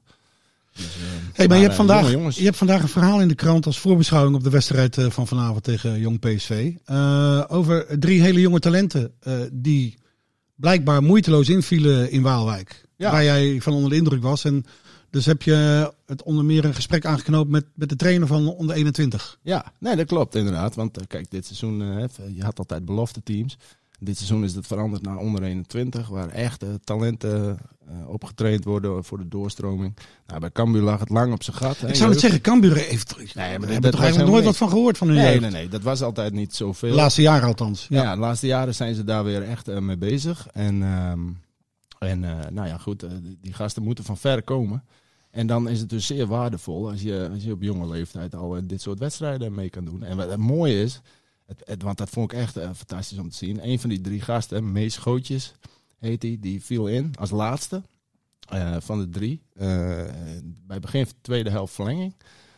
Dus, 0.76 0.86
Hey, 1.34 1.48
maar 1.48 1.58
je, 1.58 1.64
hebt 1.64 1.76
vandaag, 1.76 2.12
jongens. 2.12 2.38
je 2.38 2.44
hebt 2.44 2.58
vandaag 2.58 2.82
een 2.82 2.88
verhaal 2.88 3.22
in 3.22 3.28
de 3.28 3.36
krant 3.36 3.66
als 3.66 3.80
voorbeschouwing 3.80 4.36
op 4.36 4.44
de 4.44 4.50
wedstrijd 4.50 4.98
van 5.10 5.28
vanavond 5.28 5.64
tegen 5.64 6.00
Jong 6.00 6.20
PSV. 6.20 6.72
over 7.48 8.00
drie 8.00 8.22
hele 8.22 8.40
jonge 8.42 8.60
talenten 8.60 9.12
die 9.52 9.98
blijkbaar 10.56 11.04
moeiteloos 11.04 11.50
invielen 11.50 12.12
in 12.12 12.22
Waalwijk. 12.22 12.88
Ja. 13.00 13.12
Waar 13.12 13.24
jij 13.24 13.62
van 13.62 13.74
onder 13.74 13.90
de 13.90 13.96
indruk 13.96 14.22
was. 14.22 14.44
En 14.46 14.66
dus 15.10 15.26
heb 15.26 15.42
je 15.42 15.92
het 16.06 16.24
onder 16.24 16.46
meer 16.46 16.66
een 16.66 16.74
gesprek 16.74 17.06
aangeknoopt 17.06 17.50
met, 17.50 17.66
met 17.76 17.90
de 17.90 17.96
trainer 17.96 18.28
van 18.28 18.48
onder 18.48 18.76
21. 18.76 19.38
Ja, 19.42 19.74
nee, 19.80 19.96
dat 19.96 20.06
klopt 20.08 20.36
inderdaad. 20.36 20.76
Want 20.76 20.98
eh, 20.98 21.04
kijk, 21.08 21.32
dit 21.32 21.46
seizoen, 21.46 21.82
eh, 21.82 22.06
je 22.36 22.44
had 22.44 22.60
altijd 22.60 22.86
belofte 22.86 23.24
teams. 23.24 23.58
Dit 24.00 24.16
seizoen 24.18 24.44
is 24.44 24.56
het 24.56 24.68
veranderd 24.68 25.02
naar 25.04 25.18
onder 25.18 25.44
21, 25.44 26.08
waar 26.08 26.30
echt 26.30 26.64
eh, 26.64 26.70
talenten 26.84 27.58
eh, 27.88 28.10
opgetraind 28.10 28.64
worden 28.64 29.04
voor 29.04 29.18
de 29.18 29.28
doorstroming. 29.28 29.98
Nou, 30.28 30.40
bij 30.40 30.52
Cambuur 30.52 30.82
lag 30.82 31.00
het 31.00 31.10
lang 31.10 31.34
op 31.34 31.44
zijn 31.44 31.56
gat. 31.58 31.78
hè, 31.80 31.88
Ik 31.88 31.96
zou 31.96 32.10
het 32.12 32.20
zeggen, 32.20 32.42
Cambuur 32.42 32.76
heeft... 32.76 33.16
Nee, 33.36 33.60
maar 33.60 33.70
hebben 33.70 33.92
er 33.92 34.00
eigenlijk 34.00 34.32
nooit 34.32 34.46
wat 34.46 34.58
van 34.58 34.70
gehoord 34.70 34.98
van 34.98 35.08
hun 35.08 35.16
Nee, 35.18 35.26
jeugd. 35.26 35.42
nee, 35.42 35.52
nee, 35.52 35.68
dat 35.68 35.82
was 35.82 36.02
altijd 36.02 36.34
niet 36.34 36.56
zoveel. 36.56 36.90
De 36.90 36.96
laatste 36.96 37.22
jaren 37.22 37.48
althans. 37.48 37.86
Ja. 37.90 38.02
Ja. 38.04 38.14
de 38.14 38.20
laatste 38.20 38.48
jaren 38.48 38.76
zijn 38.76 38.96
ze 38.96 39.04
daar 39.04 39.24
weer 39.24 39.44
echt 39.44 39.68
mee 39.80 39.98
bezig. 39.98 40.48
En, 40.54 40.84
ehm, 40.84 41.20
en 42.00 42.24
eh, 42.24 42.50
nou 42.52 42.68
ja, 42.68 42.78
goed, 42.78 43.04
eh, 43.04 43.12
die, 43.42 43.54
gasten 43.54 43.84
moeten 43.84 44.04
van 44.04 44.18
ver 44.18 44.44
komen. 44.44 44.84
En 45.32 45.48
dan 45.48 45.70
is 45.70 45.80
het 45.80 45.90
dus 45.90 46.06
zeer 46.06 46.28
waardevol 46.28 46.90
als 46.90 47.02
je, 47.02 47.30
als 47.34 47.44
je 47.44 47.52
op 47.52 47.62
jonge 47.62 47.88
leeftijd 47.88 48.36
al 48.36 48.56
eh, 48.56 48.62
dit 48.66 48.82
soort 48.82 49.00
wedstrijden 49.00 49.54
mee 49.54 49.70
kan 49.70 49.86
doen. 49.86 50.04
En 50.04 50.18
wat 50.18 50.30
het 50.30 50.40
mooie 50.40 50.82
is, 50.82 51.02
het, 51.46 51.82
want 51.84 51.98
dat 51.98 52.10
vond 52.10 52.32
ik 52.32 52.38
echt 52.38 52.54
fantastisch 52.54 53.18
om 53.18 53.30
te 53.30 53.36
zien. 53.36 53.68
Een 53.68 53.80
van 53.80 53.90
die 53.90 54.02
drie 54.02 54.22
gasten, 54.22 54.72
Mees 54.72 54.98
Gootjes 54.98 55.54
heet 55.98 56.22
die, 56.22 56.40
die 56.40 56.64
viel 56.64 56.88
in 56.88 57.14
als 57.20 57.30
laatste 57.30 57.84
van 58.80 59.00
de 59.00 59.10
drie. 59.10 59.42
bij 60.68 60.80
begin 60.80 61.06
van 61.06 61.16
de 61.16 61.22
tweede 61.22 61.50
helft 61.50 61.74
verlenging. 61.74 62.14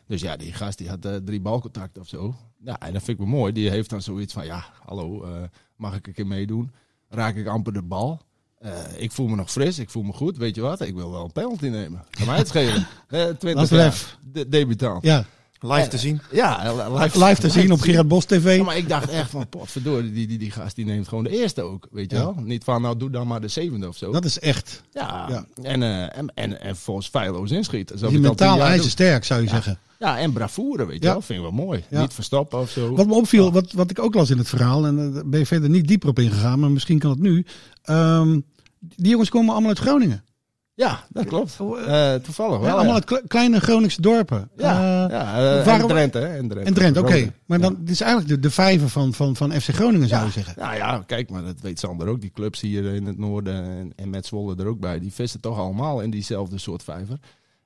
Dus 0.05 0.21
ja, 0.21 0.38
die 0.38 0.53
gast 0.53 0.77
die 0.77 0.89
had 0.89 1.01
drie 1.25 1.41
balcontacten 1.41 2.01
of 2.01 2.07
zo. 2.07 2.36
Ja, 2.63 2.79
en 2.79 2.93
dat 2.93 3.03
vind 3.03 3.19
ik 3.19 3.25
wel 3.25 3.36
mooi. 3.36 3.53
Die 3.53 3.69
heeft 3.69 3.89
dan 3.89 4.01
zoiets 4.01 4.33
van, 4.33 4.45
ja, 4.45 4.65
hallo, 4.83 5.25
mag 5.75 5.95
ik 5.95 6.07
een 6.07 6.13
keer 6.13 6.27
meedoen? 6.27 6.71
Raak 7.10 7.36
ik 7.36 7.48
amper 7.48 7.74
de 7.74 7.81
bal? 7.81 8.21
Eh, 8.61 8.71
ik 8.97 9.11
voel 9.11 9.27
me 9.27 9.35
nog 9.35 9.51
fris, 9.51 9.79
ik 9.79 9.89
voel 9.89 10.03
me 10.03 10.13
goed. 10.13 10.37
Weet 10.37 10.55
je 10.55 10.61
wat? 10.61 10.81
Ik 10.81 10.93
wil 10.95 11.11
wel 11.11 11.23
een 11.23 11.31
penalty 11.31 11.67
nemen. 11.67 12.03
Kan 12.09 12.25
mij 12.27 12.37
het 12.37 12.47
schelen. 12.53 12.87
Eh 13.07 13.23
20 13.23 13.53
Dat 13.53 13.63
is 13.63 13.69
jaar. 13.69 13.79
lef. 13.79 14.17
De, 14.33 14.49
debutant. 14.49 15.03
Ja. 15.03 15.25
Live 15.63 15.87
te 15.87 15.97
zien. 15.97 16.21
Ja, 16.31 16.73
live, 16.97 17.25
Live 17.25 17.41
te 17.41 17.49
zien 17.49 17.71
op 17.71 17.81
Gerard 17.81 18.07
Bos 18.07 18.25
TV. 18.25 18.55
Ja, 18.57 18.63
maar 18.63 18.77
ik 18.77 18.89
dacht 18.89 19.09
echt 19.09 19.29
van, 19.29 19.49
potverdorie, 19.49 20.11
die, 20.13 20.27
die, 20.27 20.37
die 20.37 20.51
gast 20.51 20.75
die 20.75 20.85
neemt 20.85 21.07
gewoon 21.07 21.23
de 21.23 21.29
eerste 21.29 21.61
ook, 21.61 21.87
weet 21.91 22.11
je 22.11 22.17
Ja. 22.17 22.23
wel. 22.23 22.35
Niet 22.43 22.63
van, 22.63 22.81
nou 22.81 22.97
doe 22.97 23.09
dan 23.09 23.27
maar 23.27 23.41
de 23.41 23.47
zevende 23.47 23.87
of 23.87 23.97
zo. 23.97 24.11
Dat 24.11 24.25
is 24.25 24.39
echt. 24.39 24.83
ja, 24.93 25.25
Ja. 25.29 25.45
En, 25.63 25.83
eh, 25.83 26.17
en, 26.17 26.31
en, 26.35 26.61
en 26.61 26.75
volgens 26.75 27.07
feilloos 27.07 27.51
inschieten. 27.51 28.09
Die 28.09 28.19
mentaal 28.19 28.61
ijzersterk, 28.61 29.23
zou 29.25 29.39
je 29.41 29.45
Ja. 29.47 29.51
zeggen. 29.53 29.79
Ja, 29.99 30.17
en 30.19 30.31
bravoure, 30.33 30.85
weet 30.85 30.99
je 30.99 31.05
Ja. 31.05 31.11
wel. 31.11 31.21
Vind 31.21 31.39
ik 31.39 31.45
wel 31.45 31.65
mooi. 31.65 31.83
Ja. 31.89 32.01
Niet 32.01 32.13
verstoppen 32.13 32.59
of 32.59 32.69
zo. 32.69 32.95
Wat 32.95 33.07
me 33.07 33.13
opviel, 33.13 33.51
wat, 33.51 33.71
wat 33.71 33.89
ik 33.91 33.99
ook 33.99 34.13
las 34.13 34.29
in 34.29 34.37
het 34.37 34.49
verhaal, 34.49 34.85
en 34.85 34.99
eh, 35.07 35.13
daar 35.13 35.27
ben 35.29 35.39
je 35.39 35.45
verder 35.45 35.69
niet 35.69 35.87
dieper 35.87 36.09
op 36.09 36.19
ingegaan, 36.19 36.59
maar 36.59 36.71
misschien 36.71 36.99
kan 36.99 37.09
het 37.09 37.19
nu. 37.19 37.45
Ehm, 37.83 38.39
die 38.81 39.09
jongens 39.09 39.29
komen 39.29 39.51
allemaal 39.51 39.69
uit 39.69 39.79
Groningen. 39.79 40.23
Ja, 40.73 41.03
dat 41.09 41.25
klopt. 41.25 41.57
Eh, 41.85 42.13
toevallig 42.15 42.57
wel. 42.59 42.67
Ja, 42.67 42.71
allemaal 42.71 42.85
ja. 42.85 42.93
uit 42.93 43.03
kle- 43.05 43.21
kleine 43.27 43.59
Groningse 43.59 44.01
dorpen. 44.01 44.50
Ja, 44.57 44.73
Eh, 45.05 45.11
ja 45.11 45.38
eh, 45.38 45.79
en 45.79 45.88
Drenthe, 45.88 46.17
hè. 46.19 46.25
En 46.38 46.47
Drenthe. 46.47 46.67
En 46.69 46.73
Drenthe, 46.73 47.00
oké. 47.00 47.33
Maar 47.45 47.59
dan, 47.59 47.75
dit 47.79 47.89
is 47.89 48.01
eigenlijk 48.01 48.33
de, 48.33 48.39
de 48.39 48.51
vijver 48.51 48.89
van, 48.89 49.13
van, 49.13 49.35
van 49.35 49.51
FC 49.51 49.69
Groningen, 49.69 50.07
zou 50.07 50.25
je 50.25 50.31
zeggen. 50.31 50.53
Nou 50.57 50.75
ja, 50.75 51.03
kijk, 51.05 51.29
maar 51.29 51.43
dat 51.43 51.59
weet 51.61 51.79
Sander 51.79 52.07
ook. 52.07 52.21
Die 52.21 52.31
clubs 52.33 52.61
hier 52.61 52.85
in 52.93 53.05
het 53.05 53.17
noorden 53.17 53.63
en, 53.63 53.93
en 53.95 54.09
met 54.09 54.25
Zwolle 54.25 54.55
er 54.55 54.67
ook 54.67 54.79
bij. 54.79 55.00
Die 55.00 55.13
vissen 55.13 55.39
toch 55.39 55.57
allemaal 55.57 56.01
in 56.01 56.09
diezelfde 56.09 56.57
soort 56.57 56.83
vijver. 56.83 57.19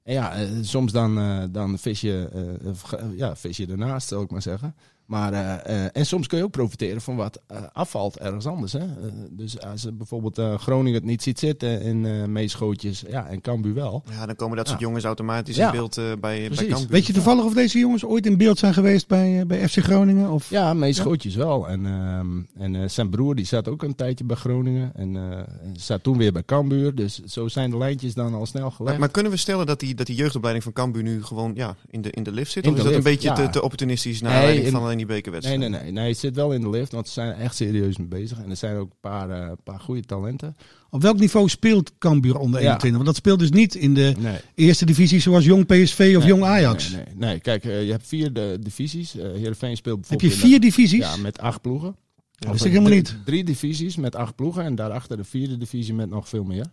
En 0.03 0.13
ja, 0.13 0.33
eh, 0.33 0.47
soms 0.61 0.91
dan, 0.91 1.17
eh, 1.19 1.43
dan 1.49 1.77
vis, 1.77 2.01
je, 2.01 2.29
eh, 2.33 2.99
ja, 3.15 3.35
vis 3.35 3.57
je 3.57 3.67
ernaast, 3.67 4.07
zal 4.07 4.21
ik 4.21 4.31
maar 4.31 4.41
zeggen. 4.41 4.75
Maar, 5.05 5.33
eh, 5.33 5.83
eh, 5.83 5.89
en 5.93 6.05
soms 6.05 6.27
kun 6.27 6.37
je 6.37 6.43
ook 6.43 6.51
profiteren 6.51 7.01
van 7.01 7.15
wat 7.15 7.41
eh, 7.47 7.57
afvalt 7.73 8.17
ergens 8.17 8.45
anders. 8.45 8.73
Hè? 8.73 8.85
Dus 9.29 9.61
als 9.61 9.87
bijvoorbeeld 9.93 10.37
eh, 10.37 10.57
Groningen 10.57 10.93
het 10.93 11.03
niet 11.03 11.23
ziet 11.23 11.39
zitten 11.39 11.81
in 11.81 12.05
eh 12.05 12.23
meeschootjes, 12.25 13.03
ja, 13.07 13.27
en 13.27 13.41
Cambuur 13.41 13.73
wel. 13.73 14.03
Ja, 14.09 14.25
dan 14.25 14.35
komen 14.35 14.57
dat 14.57 14.67
soort 14.67 14.79
Ja. 14.79 14.85
jongens 14.85 15.05
automatisch 15.05 15.55
Ja. 15.55 15.65
in 15.65 15.71
beeld 15.71 15.95
bij, 15.95 16.17
bij 16.19 16.45
Precies. 16.45 16.67
Cambuur. 16.67 16.89
Weet 16.89 17.05
je 17.05 17.13
toevallig 17.13 17.43
of 17.45 17.53
deze 17.53 17.79
jongens 17.79 18.05
ooit 18.05 18.25
in 18.25 18.37
beeld 18.37 18.57
zijn 18.57 18.73
geweest 18.73 19.07
bij, 19.07 19.45
bij 19.47 19.69
FC 19.69 19.77
Groningen? 19.77 20.29
Of... 20.29 20.49
Ja, 20.49 20.73
meeschootjes 20.73 21.35
wel. 21.35 21.67
En, 21.67 21.85
ehm, 21.85 22.63
en 22.63 22.75
eh, 22.75 22.89
zijn 22.89 23.09
broer 23.09 23.35
die 23.35 23.45
zat 23.45 23.67
ook 23.67 23.83
een 23.83 23.95
tijdje 23.95 24.25
bij 24.25 24.35
Groningen. 24.35 24.91
En 24.95 25.15
eh, 25.15 25.39
zat 25.73 26.03
toen 26.03 26.17
weer 26.17 26.31
bij 26.31 26.43
Cambuur. 26.43 26.95
Dus 26.95 27.23
zo 27.23 27.47
zijn 27.47 27.69
de 27.69 27.77
lijntjes 27.77 28.13
dan 28.13 28.33
al 28.33 28.45
snel 28.45 28.71
gelegd. 28.71 28.91
Maar, 28.91 28.99
maar 28.99 29.09
kunnen 29.11 29.31
we 29.31 29.37
stellen 29.37 29.65
dat 29.65 29.79
die, 29.79 29.95
dat 29.95 30.05
die 30.05 30.15
jeugdopleiding 30.15 30.63
van 30.63 30.73
Cambuur 30.73 31.03
nu 31.03 31.23
gewoon 31.23 31.51
ja, 31.55 31.75
in, 31.89 32.01
de, 32.01 32.09
in 32.11 32.23
de 32.23 32.31
lift 32.31 32.51
zit? 32.51 32.63
In 32.63 32.71
of 32.71 32.77
is 32.77 32.83
dat 32.83 32.93
een 32.93 33.03
beetje 33.03 33.29
ja. 33.29 33.35
te, 33.35 33.49
te 33.49 33.61
opportunistisch 33.61 34.21
naar 34.21 34.31
Nee, 34.31 34.39
aanleiding 34.39 34.71
van 34.71 34.81
alleen 34.95 35.07
die 35.07 35.07
Nee, 35.07 35.15
bekerwedstrijd? 35.15 35.59
nee, 35.59 35.69
nee, 35.81 35.91
nee. 35.91 36.07
Het 36.07 36.17
zit 36.17 36.35
wel 36.35 36.51
in 36.53 36.61
de 36.61 36.69
lift, 36.69 36.91
want 36.91 37.07
ze 37.07 37.13
zijn 37.13 37.27
er 37.29 37.37
echt 37.39 37.55
serieus 37.55 37.97
mee 37.97 38.07
bezig. 38.07 38.37
En 38.43 38.49
er 38.49 38.55
zijn 38.55 38.75
ook 38.75 38.89
een 38.91 38.97
paar, 39.01 39.29
eh, 39.29 39.51
paar 39.63 39.79
goede 39.79 40.01
talenten. 40.01 40.55
Op 40.89 41.01
welk 41.01 41.19
niveau 41.19 41.49
speelt 41.49 41.91
Cambuur 41.97 42.37
onder 42.37 42.59
Ja. 42.61 42.65
21? 42.65 42.91
Want 42.91 43.05
dat 43.05 43.15
speelt 43.15 43.39
dus 43.39 43.49
niet 43.51 43.75
in 43.75 43.93
de 43.93 44.13
Nee. 44.19 44.37
eerste 44.55 44.85
divisie 44.85 45.19
zoals 45.19 45.45
Jong 45.45 45.65
PSV 45.65 46.13
of 46.15 46.21
Nee, 46.23 46.27
Jong 46.27 46.43
Ajax. 46.43 46.89
Nee, 46.91 47.03
nee, 47.05 47.15
nee. 47.15 47.39
kijk, 47.39 47.65
eh, 47.65 47.85
je 47.85 47.91
hebt 47.91 48.07
vier 48.07 48.33
de, 48.33 48.57
divisies. 48.61 49.15
Eh 49.17 49.23
Heerenveen 49.31 49.75
speelt 49.77 50.09
Heb 50.09 50.17
bijvoorbeeld... 50.17 50.21
je 50.21 50.27
in 50.43 50.49
vier 50.49 50.59
de- 50.59 50.65
divisies? 50.65 50.99
Ja, 50.99 51.17
met 51.17 51.39
acht 51.39 51.61
ploegen. 51.61 51.95
dat 52.35 52.51
wist 52.51 52.65
ik 52.65 52.71
helemaal 52.71 52.91
drie, 52.91 53.01
niet. 53.01 53.25
Drie 53.25 53.43
divisies 53.43 53.95
met 53.95 54.15
acht 54.15 54.35
ploegen. 54.35 54.63
En 54.63 54.75
daarachter 54.75 55.17
de 55.17 55.23
vierde 55.23 55.57
divisie 55.57 55.93
met 55.93 56.09
nog 56.09 56.29
veel 56.29 56.43
meer. 56.43 56.65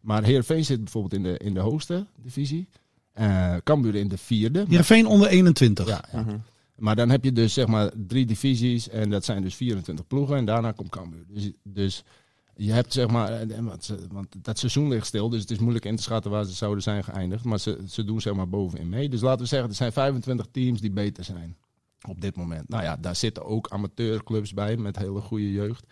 Maar 0.00 0.24
Heerenveen 0.24 0.64
zit 0.64 0.82
bijvoorbeeld 0.82 1.14
in 1.14 1.22
de, 1.22 1.38
in 1.44 1.54
de 1.54 1.60
hoogste 1.60 2.06
divisie. 2.22 2.68
Eh 3.12 3.54
Cambuur 3.64 3.94
in 3.94 4.08
de 4.08 4.18
vierde. 4.18 4.64
Heerenveen 4.68 5.06
onder 5.06 5.28
21. 5.28 5.88
Ja, 5.88 6.04
ja. 6.12 6.20
Mhm. 6.20 6.36
Maar 6.76 6.96
dan 6.96 7.10
heb 7.10 7.24
je 7.24 7.32
dus 7.32 7.52
zeg 7.52 7.66
maar 7.66 7.90
drie 8.06 8.26
divisies 8.26 8.88
en 8.88 9.10
dat 9.10 9.24
zijn 9.24 9.42
dus 9.42 9.54
24 9.54 10.06
ploegen 10.06 10.36
en 10.36 10.44
daarna 10.44 10.72
komt 10.72 10.90
Cambuur. 10.90 11.24
Dus, 11.28 11.50
dus 11.62 12.04
je 12.56 12.72
hebt 12.72 12.92
zeg 12.92 13.08
maar, 13.08 13.46
want 14.10 14.44
dat 14.44 14.58
seizoen 14.58 14.88
ligt 14.88 15.06
stil, 15.06 15.28
dus 15.28 15.40
het 15.40 15.50
is 15.50 15.58
moeilijk 15.58 15.84
in 15.84 15.96
te 15.96 16.02
schatten 16.02 16.30
waar 16.30 16.44
ze 16.44 16.52
zouden 16.52 16.82
zijn 16.82 17.04
geëindigd. 17.04 17.44
Maar 17.44 17.58
ze, 17.58 17.78
ze 17.88 18.04
doen 18.04 18.20
zeg 18.20 18.34
maar 18.34 18.48
bovenin 18.48 18.88
mee. 18.88 19.08
Dus 19.08 19.20
laten 19.20 19.40
we 19.40 19.46
zeggen, 19.46 19.68
er 19.68 19.74
zijn 19.74 19.92
25 19.92 20.46
teams 20.50 20.80
die 20.80 20.90
beter 20.90 21.24
zijn 21.24 21.56
op 22.08 22.20
dit 22.20 22.36
moment. 22.36 22.68
Nou 22.68 22.82
ja, 22.82 22.96
daar 22.96 23.16
zitten 23.16 23.44
ook 23.44 23.68
amateurclubs 23.68 24.54
bij 24.54 24.76
met 24.76 24.98
hele 24.98 25.20
goede 25.20 25.52
jeugd. 25.52 25.86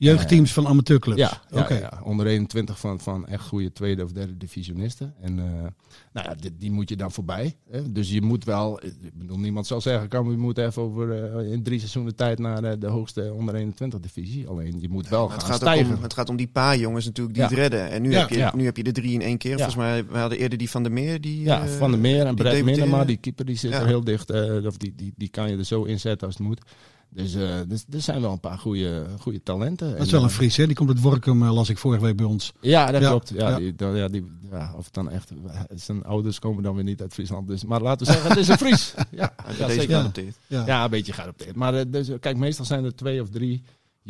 Jeugdteams 0.00 0.52
van 0.52 0.66
amateurclubs. 0.66 1.18
Ja, 1.20 1.40
ja, 1.50 1.60
Oké. 1.60 1.74
ja, 1.74 2.00
onder 2.04 2.26
21 2.26 2.78
van, 2.78 3.00
van 3.00 3.26
echt 3.26 3.46
goede 3.46 3.72
tweede 3.72 4.04
of 4.04 4.12
derde 4.12 4.36
divisionisten. 4.36 5.14
En 5.20 5.38
eh, 5.38 5.44
nou 6.12 6.28
ja, 6.28 6.34
die, 6.40 6.56
die 6.58 6.70
moet 6.70 6.88
je 6.88 6.96
dan 6.96 7.12
voorbij. 7.12 7.56
Hè? 7.70 7.92
Dus 7.92 8.10
je 8.10 8.22
moet 8.22 8.44
wel, 8.44 8.84
ik 8.84 8.94
bedoel, 9.14 9.38
niemand 9.38 9.66
zal 9.66 9.80
zeggen, 9.80 10.08
kan, 10.08 10.30
je 10.30 10.36
moet 10.36 10.58
even 10.58 10.82
over 10.82 11.34
eh, 11.38 11.52
in 11.52 11.62
drie 11.62 11.78
seizoenen 11.78 12.14
tijd 12.16 12.38
naar 12.38 12.64
eh, 12.64 12.72
de 12.78 12.86
hoogste 12.86 13.32
onder 13.32 13.54
21 13.54 14.00
divisie. 14.00 14.46
Alleen 14.48 14.80
je 14.80 14.88
moet 14.88 15.08
wel 15.08 15.22
Maar 15.26 15.32
het, 15.34 15.40
gaan 15.42 15.50
gaat 15.52 15.60
stijgen. 15.60 15.96
om, 15.96 16.02
het 16.02 16.14
gaat 16.14 16.28
om 16.28 16.36
die 16.36 16.48
paar 16.48 16.76
jongens 16.78 17.04
natuurlijk 17.04 17.34
die 17.36 17.44
Ja. 17.44 17.50
het 17.50 17.58
redden. 17.58 17.90
En 17.90 18.02
nu, 18.02 18.10
Ja. 18.10 18.18
heb 18.20 18.28
je, 18.28 18.36
Ja. 18.36 18.52
nu 18.56 18.64
heb 18.64 18.76
je 18.76 18.82
de 18.82 18.92
drie 18.92 19.12
in 19.12 19.22
één 19.22 19.38
keer. 19.38 19.50
Ja. 19.50 19.56
Volgens 19.56 19.76
mij, 19.76 20.06
we 20.06 20.18
hadden 20.18 20.38
eerder 20.38 20.58
die 20.58 20.70
van 20.70 20.82
der 20.82 20.92
Meer. 20.92 21.20
Die, 21.20 21.42
ja, 21.42 21.62
eh, 21.62 21.68
Van 21.68 21.90
der 21.90 22.00
Meer 22.00 22.26
en 22.26 22.34
Brett. 22.34 22.64
Minema, 22.64 23.04
die 23.04 23.16
keeper, 23.16 23.44
die 23.44 23.56
zit 23.56 23.70
Ja. 23.70 23.80
er 23.80 23.86
heel 23.86 24.04
dicht. 24.04 24.30
eh, 24.30 24.66
of 24.66 24.76
die, 24.76 24.92
die, 24.96 25.12
die 25.16 25.28
kan 25.28 25.50
je 25.50 25.56
er 25.56 25.64
zo 25.64 25.82
inzetten 25.84 26.26
als 26.26 26.36
het 26.38 26.46
moet. 26.46 26.60
Dus, 27.14 27.34
eh, 27.34 27.54
dus 27.68 27.84
er 27.90 28.00
zijn 28.00 28.20
wel 28.20 28.32
een 28.32 28.40
paar 28.40 28.58
goede, 28.58 29.06
goede 29.20 29.42
talenten. 29.42 29.90
Dat 29.96 30.06
is 30.06 30.10
wel 30.12 30.22
een 30.22 30.28
En, 30.28 30.32
Fries, 30.34 30.56
hè? 30.56 30.66
Die 30.66 30.76
komt 30.76 30.88
uit 30.88 31.00
Workum, 31.00 31.42
eh, 31.42 31.52
las 31.52 31.68
ik 31.68 31.78
vorige 31.78 32.02
week 32.04 32.16
bij 32.16 32.26
ons. 32.26 32.52
Ja, 32.60 32.90
dat 32.90 33.02
Ja, 33.02 33.08
klopt. 33.08 33.28
Ja, 33.34 33.48
ja. 33.48 33.56
Die, 33.56 33.74
dan- 33.74 33.96
ja, 33.96 34.08
die, 34.08 34.26
ja, 34.50 34.72
of 34.76 34.84
het 34.84 34.94
dan 34.94 35.10
echt. 35.10 35.30
Zijn 35.74 36.04
ouders 36.04 36.38
komen 36.38 36.62
dan 36.62 36.74
weer 36.74 36.84
niet 36.84 37.00
uit 37.00 37.12
Friesland. 37.12 37.48
Dus, 37.48 37.64
maar 37.64 37.80
laten 37.80 38.06
we 38.06 38.12
zeggen, 38.12 38.30
het 38.30 38.38
is 38.38 38.48
een 38.48 38.56
Fries. 38.58 38.94
Ja, 39.10 39.34
ja, 39.58 39.68
zeker. 39.68 39.84
geadopteerd. 39.88 40.36
Ja. 40.46 40.66
Ja, 40.66 40.84
een 40.84 40.90
beetje 40.90 41.12
geadopteerd. 41.12 41.56
Maar 41.56 41.74
eh, 41.74 41.84
dus, 41.88 42.10
kijk, 42.20 42.36
meestal 42.36 42.64
zijn 42.64 42.84
er 42.84 42.94
twee 42.94 43.22
of 43.22 43.28
drie 43.28 43.62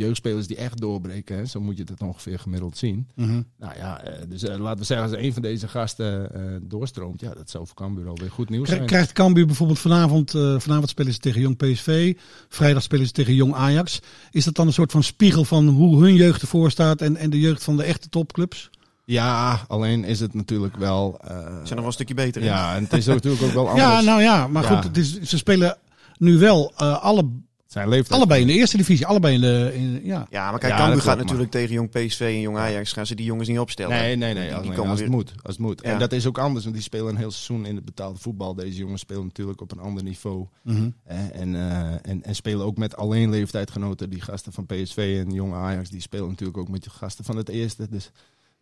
jeugdspelers 0.04 0.46
die 0.46 0.56
echt 0.56 0.80
doorbreken. 0.80 1.36
Hè. 1.36 1.44
Zo 1.46 1.60
moet 1.60 1.76
je 1.76 1.84
het 1.90 2.00
ongeveer 2.02 2.38
gemiddeld 2.38 2.78
zien. 2.78 3.08
Mhm. 3.14 3.42
Nou 3.58 3.72
ja, 3.76 4.00
eh, 4.02 4.12
dus 4.28 4.42
eh, 4.42 4.58
laten 4.58 4.78
we 4.78 4.84
zeggen, 4.84 5.06
als 5.10 5.16
een 5.16 5.32
van 5.32 5.42
deze 5.42 5.68
gasten 5.68 6.34
eh, 6.34 6.40
doorstroomt, 6.62 7.20
ja, 7.20 7.34
dat 7.34 7.50
zou 7.50 7.66
voor 7.66 7.74
Cambuur 7.76 8.08
alweer 8.08 8.30
goed 8.30 8.48
nieuws 8.50 8.68
zijn. 8.68 8.86
Krijgt 8.86 9.12
Cambuur 9.12 9.46
bijvoorbeeld 9.46 9.78
vanavond, 9.78 10.34
eh, 10.34 10.58
vanavond 10.58 10.88
spelen 10.88 11.12
ze 11.12 11.18
tegen 11.18 11.40
Jong 11.40 11.56
PSV, 11.56 12.14
vrijdag 12.48 12.82
spelen 12.82 13.06
ze 13.06 13.12
tegen 13.12 13.34
Jong 13.34 13.54
Ajax. 13.54 14.00
Is 14.30 14.44
dat 14.44 14.54
dan 14.54 14.66
een 14.66 14.72
soort 14.72 14.92
van 14.92 15.02
spiegel 15.02 15.44
van 15.44 15.68
hoe 15.68 16.02
hun 16.02 16.14
jeugd 16.14 16.42
ervoor 16.42 16.70
staat 16.70 17.00
en, 17.00 17.16
en 17.16 17.30
de 17.30 17.40
jeugd 17.40 17.64
van 17.64 17.76
de 17.76 17.82
echte 17.82 18.08
topclubs? 18.08 18.70
Ja, 19.04 19.60
alleen 19.68 20.04
is 20.04 20.20
het 20.20 20.34
natuurlijk 20.34 20.76
wel. 20.76 21.18
eh, 21.24 21.36
zijn 21.38 21.56
nog 21.60 21.68
wel 21.76 21.86
een 21.86 21.92
stukje 21.92 22.14
beter. 22.14 22.42
ja, 22.42 22.76
en 22.76 22.82
het 22.82 22.92
is 22.92 23.06
natuurlijk 23.06 23.42
ook 23.42 23.52
wel 23.52 23.68
anders. 23.68 23.86
Ja, 23.88 24.00
nou 24.00 24.22
ja, 24.22 24.46
maar 24.46 24.62
Ja. 24.62 24.68
goed, 24.74 24.84
het 24.84 24.96
is, 24.96 25.20
ze 25.20 25.36
spelen 25.36 25.76
nu 26.18 26.38
wel 26.38 26.72
eh, 26.76 27.02
alle, 27.02 27.28
Zijn 27.70 27.88
leeftijd. 27.88 28.18
allebei 28.20 28.40
in 28.40 28.46
de 28.46 28.52
eerste 28.52 28.76
divisie, 28.76 29.06
allebei 29.06 29.34
in 29.34 29.40
de, 29.40 29.70
in, 29.74 30.00
ja. 30.04 30.26
Ja, 30.30 30.50
maar 30.50 30.60
kijk, 30.60 30.72
Ja, 30.72 30.78
Cambuur 30.78 31.02
gaat 31.02 31.18
natuurlijk 31.18 31.50
tegen 31.50 31.74
Jong 31.74 31.90
PSV 31.90 32.20
en 32.20 32.40
Jong 32.40 32.56
Ajax. 32.56 32.92
Gaan 32.92 33.06
ze 33.06 33.14
die 33.14 33.24
jongens 33.26 33.48
niet 33.48 33.58
opstellen. 33.58 33.96
Nee, 33.96 34.16
nee, 34.16 34.34
nee. 34.34 34.42
Die- 34.44 34.52
Als, 34.52 34.60
die 34.60 34.68
nee, 34.68 34.76
komen 34.78 34.90
als 34.90 35.00
het 35.00 35.10
moet. 35.10 35.32
Als 35.42 35.56
het 35.56 35.58
moet. 35.58 35.80
Ja. 35.82 35.90
En 35.92 35.98
dat 35.98 36.12
is 36.12 36.26
ook 36.26 36.38
anders, 36.38 36.64
want 36.64 36.76
die 36.76 36.84
spelen 36.84 37.06
een 37.08 37.16
heel 37.16 37.30
seizoen 37.30 37.66
in 37.66 37.74
het 37.76 37.84
betaalde 37.84 38.18
voetbal. 38.18 38.54
Deze 38.54 38.78
jongens 38.78 39.00
spelen 39.00 39.24
natuurlijk 39.24 39.60
op 39.60 39.72
een 39.72 39.78
ander 39.78 40.02
niveau. 40.02 40.46
Mhm. 40.62 40.90
Hè, 41.04 41.28
en, 41.28 41.54
eh, 41.54 42.10
en, 42.10 42.22
en 42.22 42.34
spelen 42.34 42.66
ook 42.66 42.76
met 42.76 42.96
alleen 42.96 43.30
leeftijdgenoten. 43.30 44.10
Die 44.10 44.20
gasten 44.20 44.52
van 44.52 44.66
PSV 44.66 45.22
en 45.26 45.32
Jong 45.32 45.54
Ajax, 45.54 45.90
die 45.90 46.00
spelen 46.00 46.28
natuurlijk 46.28 46.58
ook 46.58 46.68
met 46.68 46.82
de 46.84 46.90
gasten 46.90 47.24
van 47.24 47.36
het 47.36 47.48
eerste. 47.48 47.88
Dus, 47.90 48.10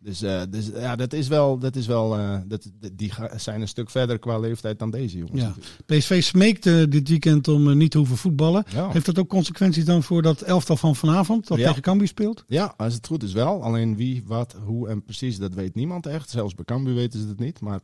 dus, 0.01 0.23
eh, 0.23 0.43
dus 0.51 0.67
ja, 0.75 0.97
dat 0.97 1.13
is 1.13 1.29
wel, 1.29 1.59
dat 1.59 1.77
is 1.77 1.87
wel 1.87 2.17
eh, 2.19 2.39
dat, 2.47 2.71
die 2.93 3.13
zijn 3.37 3.61
een 3.61 3.69
stuk 3.69 3.91
verder 3.91 4.19
qua 4.19 4.39
leeftijd 4.39 4.79
dan 4.79 4.91
deze 4.91 5.19
jongens. 5.19 5.41
Ja. 5.43 5.55
PSV 5.87 6.23
smeekt 6.23 6.67
eh, 6.67 6.83
dit 6.89 7.09
weekend 7.09 7.49
om 7.49 7.69
eh, 7.71 7.77
niet 7.77 7.91
te 7.91 7.99
hoeven 7.99 8.17
voetballen. 8.17 8.65
Ja. 8.73 8.91
Heeft 8.91 9.07
dat 9.07 9.19
ook 9.19 9.29
consequenties 9.29 9.85
dan 9.85 10.03
voor 10.03 10.23
dat 10.23 10.41
elftal 10.41 10.77
van 10.77 10.97
vanavond, 10.97 11.47
dat 11.47 11.59
Ja. 11.59 11.67
tegen 11.69 11.83
Cambuur 11.83 12.07
speelt? 12.09 12.45
Ja, 12.47 12.75
als 12.77 12.95
het 12.95 13.07
goed 13.07 13.23
is 13.23 13.33
wel. 13.33 13.63
Alleen 13.63 13.97
wie, 13.97 14.23
wat, 14.27 14.57
hoe 14.65 14.89
en 14.89 15.03
precies, 15.05 15.39
dat 15.39 15.55
weet 15.55 15.75
niemand 15.75 16.07
echt. 16.07 16.31
Zelfs 16.31 16.55
bij 16.55 16.65
Cambuur 16.65 16.95
weten 16.95 17.21
ze 17.21 17.29
het 17.29 17.39
niet. 17.41 17.61
Maar 17.61 17.81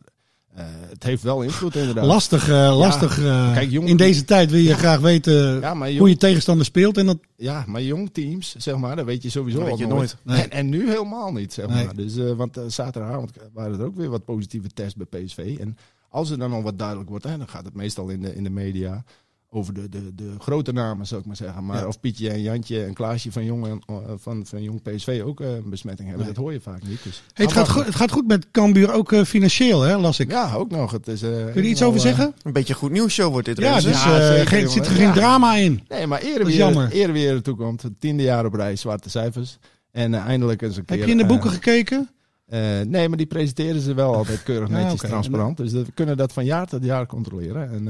eh, 0.54 0.64
het 0.88 1.02
heeft 1.02 1.22
wel 1.22 1.42
invloed 1.42 1.76
inderdaad. 1.76 2.04
Lastig, 2.04 2.48
eh, 2.48 2.76
lastig. 2.78 3.18
eh, 3.18 3.52
Kijk, 3.52 3.70
jong- 3.70 3.88
in 3.88 3.96
deze 3.96 4.24
tijd 4.24 4.50
wil 4.50 4.60
je 4.60 4.74
graag 4.74 5.00
weten 5.00 5.60
Ja, 5.60 5.76
hoe 5.98 6.08
je 6.08 6.16
tegenstander 6.16 6.64
speelt. 6.66 6.96
En 6.98 7.06
dat, 7.06 7.18
ja, 7.36 7.64
maar 7.66 7.82
jong 7.82 8.10
teams, 8.12 8.54
zeg 8.58 8.76
maar, 8.76 8.96
dat 8.96 9.04
weet 9.04 9.22
je 9.22 9.30
sowieso 9.30 9.58
Dat 9.58 9.68
weet 9.68 9.78
je 9.78 9.86
nooit. 9.86 10.16
Nee. 10.22 10.42
En, 10.42 10.50
en 10.50 10.68
nu 10.68 10.88
helemaal 10.88 11.32
niet, 11.32 11.52
zeg 11.52 11.66
Nee. 11.68 11.84
maar. 11.84 11.94
Dus, 11.94 12.16
eh, 12.16 12.30
want 12.32 12.58
zaterdagavond 12.66 13.30
waren 13.52 13.78
er 13.78 13.84
ook 13.86 13.96
weer 13.96 14.10
wat 14.10 14.24
positieve 14.24 14.68
tests 14.68 14.94
bij 15.08 15.22
PSV. 15.24 15.56
En 15.60 15.76
als 16.08 16.30
er 16.30 16.38
dan 16.38 16.52
al 16.52 16.62
wat 16.62 16.78
duidelijk 16.78 17.08
wordt, 17.08 17.24
hè, 17.24 17.38
dan 17.38 17.48
gaat 17.48 17.64
het 17.64 17.74
meestal 17.74 18.08
in 18.08 18.20
de, 18.22 18.34
in 18.34 18.44
de 18.44 18.50
media 18.50 19.04
over 19.54 19.74
de, 19.74 19.88
de, 19.88 20.14
de 20.14 20.30
grote 20.38 20.72
namen, 20.72 21.06
zou 21.06 21.20
ik 21.20 21.26
maar 21.26 21.36
zeggen. 21.36 21.64
Maar 21.66 21.78
Ja. 21.80 21.86
of 21.86 22.00
Pietje 22.00 22.30
en 22.30 22.40
Jantje 22.42 22.84
en 22.84 22.94
Klaasje 22.94 23.32
van 23.32 23.44
Jong, 23.44 23.66
eh, 23.86 23.96
van, 24.16 24.46
van 24.46 24.62
Jong 24.62 24.82
PSV 24.82 25.22
ook 25.24 25.40
eh, 25.40 25.54
een 25.54 25.70
besmetting 25.70 26.08
hebben, 26.08 26.26
Nee. 26.26 26.34
dat 26.34 26.42
hoor 26.44 26.52
je 26.52 26.60
vaak 26.60 26.82
niet. 26.82 27.02
Dus. 27.02 27.22
Hey, 27.32 27.44
het, 27.44 27.54
gaat 27.54 27.68
goed, 27.68 27.84
het 27.84 27.94
gaat 27.94 28.10
goed 28.10 28.26
met 28.26 28.46
Cambuur, 28.50 28.92
ook 28.92 29.12
eh, 29.12 29.22
financieel, 29.24 29.80
hè, 29.80 29.96
las 29.98 30.20
ik. 30.20 30.30
Ja, 30.30 30.54
ook 30.54 30.70
nog. 30.70 30.90
Het 30.90 31.08
is, 31.08 31.22
eh, 31.22 31.28
Kun 31.30 31.38
je 31.38 31.52
er 31.52 31.64
iets 31.64 31.82
over 31.82 32.00
zeggen? 32.00 32.34
Een 32.42 32.52
beetje 32.52 32.74
goed 32.74 32.90
nieuwsshow 32.90 33.30
wordt 33.32 33.46
dit. 33.46 33.58
Ja, 33.58 33.74
dus 33.74 34.04
Ja, 34.04 34.18
eh, 34.20 34.26
zeker, 34.28 34.46
geen, 34.46 34.68
zit 34.68 34.86
er 34.86 34.92
geen 34.92 35.06
Ja. 35.06 35.12
drama 35.12 35.54
in. 35.56 35.82
Nee, 35.88 36.06
maar 36.06 36.20
eerder 36.20 36.46
weer, 36.46 36.88
eerder 36.90 37.12
weer 37.12 37.42
toekomt. 37.42 37.82
Het 37.82 38.00
tiende 38.00 38.22
jaar 38.22 38.44
op 38.46 38.54
rij, 38.54 38.76
zwarte 38.76 39.10
cijfers. 39.10 39.58
En 39.90 40.14
eindelijk 40.14 40.62
eens 40.62 40.76
een 40.76 40.84
keer... 40.84 40.96
Heb 40.96 41.06
je 41.06 41.12
in 41.12 41.18
de 41.18 41.26
boeken 41.26 41.50
gekeken? 41.50 42.08
Eh, 42.46 42.60
nee, 42.86 43.08
maar 43.08 43.16
die 43.18 43.26
presenteren 43.26 43.80
ze 43.80 43.94
wel 43.94 44.14
altijd 44.14 44.42
keurig 44.42 44.68
Ja, 44.68 44.74
netjes 44.74 45.00
transparant. 45.00 45.56
Dus 45.56 45.72
dat- 45.72 45.86
we 45.86 45.92
kunnen 45.92 46.16
dat 46.16 46.32
van 46.32 46.44
jaar 46.44 46.66
tot 46.66 46.84
jaar 46.84 47.06
controleren. 47.06 47.70
En 47.72 47.88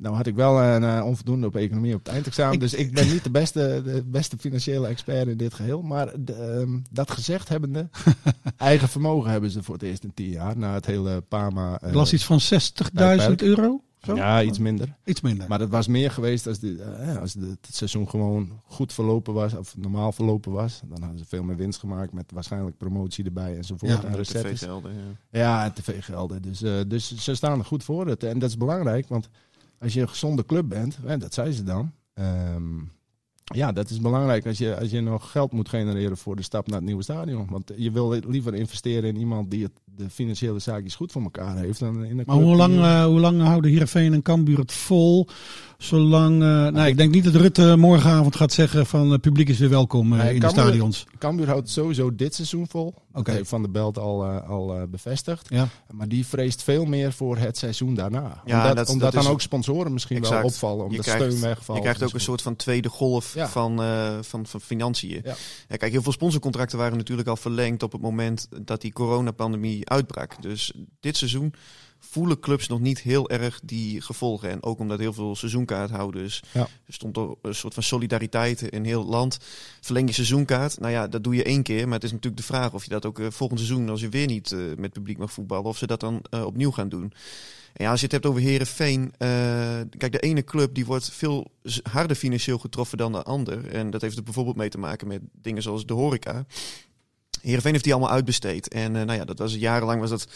nou 0.00 0.14
had 0.14 0.26
ik 0.26 0.34
wel 0.34 0.62
een 0.62 0.84
eh, 0.84 1.04
onvoldoende 1.06 1.46
op 1.46 1.56
economie 1.56 1.94
op 1.94 1.98
het 2.04 2.12
eindexamen. 2.14 2.54
Ik- 2.54 2.60
dus 2.60 2.74
ik 2.74 2.92
ben 2.94 3.08
niet 3.08 3.24
de 3.24 3.30
beste, 3.30 3.82
de 3.84 4.02
beste 4.06 4.36
financiële 4.38 4.86
expert 4.86 5.28
in 5.28 5.36
dit 5.36 5.54
geheel. 5.54 5.82
Maar 5.82 6.12
de, 6.24 6.32
ehm, 6.34 6.78
dat 6.90 7.10
gezegd 7.10 7.48
hebbende, 7.48 7.88
eigen 8.56 8.88
vermogen 8.88 9.30
hebben 9.30 9.50
ze 9.50 9.62
voor 9.62 9.74
het 9.74 9.82
eerst 9.82 10.04
in 10.04 10.14
tien 10.14 10.28
jaar. 10.30 10.56
Na 10.58 10.74
het 10.74 10.86
hele 10.86 11.20
Pama... 11.20 11.78
eh, 11.78 11.88
Ik 11.88 11.94
las 11.94 12.12
iets 12.12 12.24
van 12.24 12.40
60.000 12.40 12.92
tijdperk. 12.94 13.42
euro. 13.42 13.82
Zo? 14.04 14.14
Ja, 14.14 14.42
iets 14.42 14.58
minder. 14.58 14.96
Iets 15.04 15.20
minder. 15.20 15.48
Maar 15.48 15.60
het 15.60 15.68
was 15.70 15.86
meer 15.86 16.10
geweest 16.10 16.46
als, 16.46 16.58
de, 16.58 16.82
eh, 16.82 17.16
als 17.16 17.34
het 17.34 17.68
seizoen 17.72 18.08
gewoon 18.08 18.60
goed 18.64 18.92
verlopen 18.92 19.34
was, 19.34 19.54
of 19.54 19.76
normaal 19.76 20.12
verlopen 20.12 20.52
was. 20.52 20.80
Dan 20.88 21.00
hadden 21.00 21.18
ze 21.18 21.24
veel 21.28 21.42
meer 21.42 21.56
winst 21.56 21.78
gemaakt 21.78 22.12
met 22.12 22.32
waarschijnlijk 22.32 22.76
promotie 22.76 23.24
erbij 23.24 23.56
enzovoort. 23.56 23.90
Ja, 23.92 24.04
en 24.04 24.16
recettes. 24.16 24.60
TV-gelden, 24.60 24.92
ja. 24.94 25.38
Ja, 25.40 25.64
en 25.64 25.72
tv-gelden. 25.72 26.42
Dus, 26.42 26.62
eh, 26.62 26.72
dus 26.86 27.16
ze 27.16 27.34
staan 27.34 27.58
er 27.58 27.64
goed 27.64 27.84
voor. 27.84 28.06
Het, 28.06 28.22
en 28.24 28.38
dat 28.38 28.48
is 28.48 28.56
belangrijk, 28.56 29.08
want 29.08 29.28
als 29.80 29.92
je 29.92 30.00
een 30.00 30.08
gezonde 30.08 30.44
club 30.46 30.68
bent, 30.68 30.98
hè, 31.06 31.16
dat 31.18 31.34
zei 31.34 31.52
ze 31.52 31.62
dan. 31.62 31.90
ehm, 32.14 32.62
ja, 33.54 33.72
dat 33.72 33.90
is 33.90 34.00
belangrijk 34.00 34.46
als 34.46 34.58
je, 34.58 34.78
als 34.78 34.90
je 34.90 35.00
nog 35.00 35.30
geld 35.30 35.52
moet 35.52 35.68
genereren 35.68 36.16
voor 36.16 36.36
de 36.36 36.42
stap 36.42 36.66
naar 36.66 36.76
het 36.76 36.86
nieuwe 36.86 37.02
stadion. 37.02 37.46
Want 37.50 37.72
je 37.76 37.90
wil 37.90 38.18
liever 38.28 38.54
investeren 38.54 39.08
in 39.08 39.16
iemand 39.16 39.50
die 39.50 39.62
het, 39.62 39.72
de 39.96 40.10
financiële 40.10 40.58
zaakjes 40.58 40.94
goed 40.94 41.12
voor 41.12 41.22
elkaar 41.22 41.56
heeft. 41.56 41.78
Dan 41.78 42.04
in 42.04 42.18
een 42.18 42.24
Maar 42.26 42.36
hoe 42.36 42.56
lang, 42.56 42.72
die- 42.74 42.82
eh, 42.82 43.04
hoe 43.04 43.20
lang 43.20 43.40
houden 43.42 43.70
Heerenveen 43.70 44.12
en 44.12 44.22
Cambuur 44.22 44.58
het 44.58 44.72
vol? 44.72 45.26
Zolang, 45.78 46.34
eh, 46.42 46.48
nou, 46.48 46.86
ik 46.86 46.96
denk 46.96 47.14
niet 47.14 47.24
dat 47.24 47.34
Rutte 47.34 47.76
morgenavond 47.76 48.36
gaat 48.36 48.52
zeggen 48.52 48.86
van 48.86 49.10
het 49.10 49.20
publiek 49.20 49.48
is 49.48 49.58
weer 49.58 49.68
welkom 49.70 50.12
eh, 50.12 50.18
in 50.34 50.40
de 50.40 50.46
stadions. 50.48 51.06
Cambuur 51.18 51.46
houdt 51.46 51.68
sowieso 51.70 52.14
dit 52.14 52.34
seizoen 52.34 52.66
vol. 52.68 52.94
Dat 53.12 53.20
Oké. 53.20 53.30
heeft 53.32 53.48
Van 53.48 53.62
der 53.62 53.70
Belt 53.70 53.98
al, 53.98 54.24
eh, 54.24 54.48
al 54.48 54.76
eh, 54.76 54.82
bevestigd. 54.88 55.46
Ja. 55.48 55.68
Maar 55.90 56.08
die 56.08 56.26
vreest 56.26 56.62
veel 56.62 56.84
meer 56.84 57.12
voor 57.12 57.36
het 57.36 57.58
seizoen 57.58 57.94
daarna. 57.94 58.42
Ja, 58.44 58.60
omdat 58.60 58.76
dat- 58.76 58.88
omdat 58.88 59.12
dat 59.12 59.12
dan 59.12 59.22
is- 59.22 59.28
ook 59.28 59.40
sponsoren 59.40 59.92
misschien 59.92 60.16
Exact. 60.16 60.36
wel 60.42 60.50
opvallen. 60.50 60.84
Omdat 60.84 61.04
Je 61.04 61.10
krijgt- 61.12 61.32
steun 61.32 61.40
wegvalt. 61.48 61.76
Je 61.78 61.82
krijgt 61.82 62.02
ook 62.02 62.12
een 62.14 62.20
soort 62.20 62.42
van 62.42 62.56
tweede 62.56 62.88
golf 62.88 63.34
Ja. 63.34 63.48
van, 63.48 63.82
eh, 63.82 64.18
van, 64.20 64.46
van 64.46 64.60
financiën. 64.60 65.20
Ja. 65.24 65.34
Ja, 65.68 65.76
kijk, 65.76 65.92
heel 65.92 66.02
veel 66.02 66.12
sponsorcontracten 66.12 66.78
waren 66.78 66.96
natuurlijk 66.96 67.28
al 67.28 67.36
verlengd 67.36 67.82
op 67.82 67.92
het 67.92 68.00
moment 68.00 68.48
dat 68.62 68.80
die 68.80 68.92
coronapandemie 68.92 69.88
uitbrak. 69.88 70.42
Dus 70.42 70.72
dit 71.00 71.16
seizoen 71.16 71.54
voelen 72.10 72.40
clubs 72.40 72.68
nog 72.68 72.80
niet 72.80 73.00
heel 73.00 73.30
erg 73.30 73.60
die 73.64 74.00
gevolgen. 74.00 74.50
En 74.50 74.62
ook 74.62 74.78
omdat 74.78 74.98
heel 74.98 75.12
veel 75.12 75.36
seizoenkaarthouders... 75.36 76.42
Ja. 76.52 76.60
Er 76.60 76.92
stond 76.92 77.16
er 77.16 77.34
een 77.42 77.54
soort 77.54 77.74
van 77.74 77.82
solidariteit 77.82 78.62
in 78.62 78.84
heel 78.84 79.00
het 79.00 79.08
land. 79.08 79.38
Verleng 79.80 80.08
je 80.08 80.14
seizoenkaart. 80.14 80.80
Nou 80.80 80.92
ja, 80.92 81.08
dat 81.08 81.24
doe 81.24 81.34
je 81.34 81.44
één 81.44 81.62
keer. 81.62 81.84
Maar 81.84 81.94
het 81.94 82.04
is 82.04 82.12
natuurlijk 82.12 82.40
de 82.40 82.46
vraag 82.46 82.72
of 82.72 82.84
je 82.84 82.90
dat 82.90 83.06
ook 83.06 83.18
eh, 83.18 83.26
volgend 83.30 83.60
seizoen... 83.60 83.88
als 83.88 84.00
je 84.00 84.08
weer 84.08 84.26
niet 84.26 84.52
eh, 84.52 84.58
met 84.76 84.92
publiek 84.92 85.18
mag 85.18 85.32
voetballen... 85.32 85.64
of 85.64 85.78
ze 85.78 85.86
dat 85.86 86.00
dan 86.00 86.22
eh, 86.30 86.44
opnieuw 86.44 86.70
gaan 86.70 86.88
doen. 86.88 87.12
En 87.72 87.84
ja, 87.84 87.90
als 87.90 88.00
je 88.00 88.04
het 88.04 88.14
hebt 88.14 88.26
over 88.26 88.40
Herenveen, 88.40 89.12
kijk, 89.98 90.12
de 90.12 90.18
ene 90.18 90.44
club 90.44 90.74
die 90.74 90.86
wordt 90.86 91.10
veel 91.10 91.50
harder 91.82 92.16
financieel 92.16 92.58
getroffen 92.58 92.98
dan 92.98 93.12
de 93.12 93.22
ander. 93.22 93.68
En 93.68 93.90
dat 93.90 94.00
heeft 94.00 94.16
er 94.16 94.22
bijvoorbeeld 94.22 94.56
mee 94.56 94.68
te 94.68 94.78
maken 94.78 95.08
met 95.08 95.20
dingen 95.32 95.62
zoals 95.62 95.86
de 95.86 95.92
horeca. 95.92 96.46
Herenveen 97.42 97.72
heeft 97.72 97.84
die 97.84 97.92
allemaal 97.92 98.12
uitbesteed. 98.12 98.68
En 98.68 98.96
eh, 98.96 99.02
nou 99.02 99.18
ja, 99.18 99.24
dat 99.24 99.38
was 99.38 99.54
jarenlang 99.54 100.00
was 100.00 100.10
dat 100.10 100.26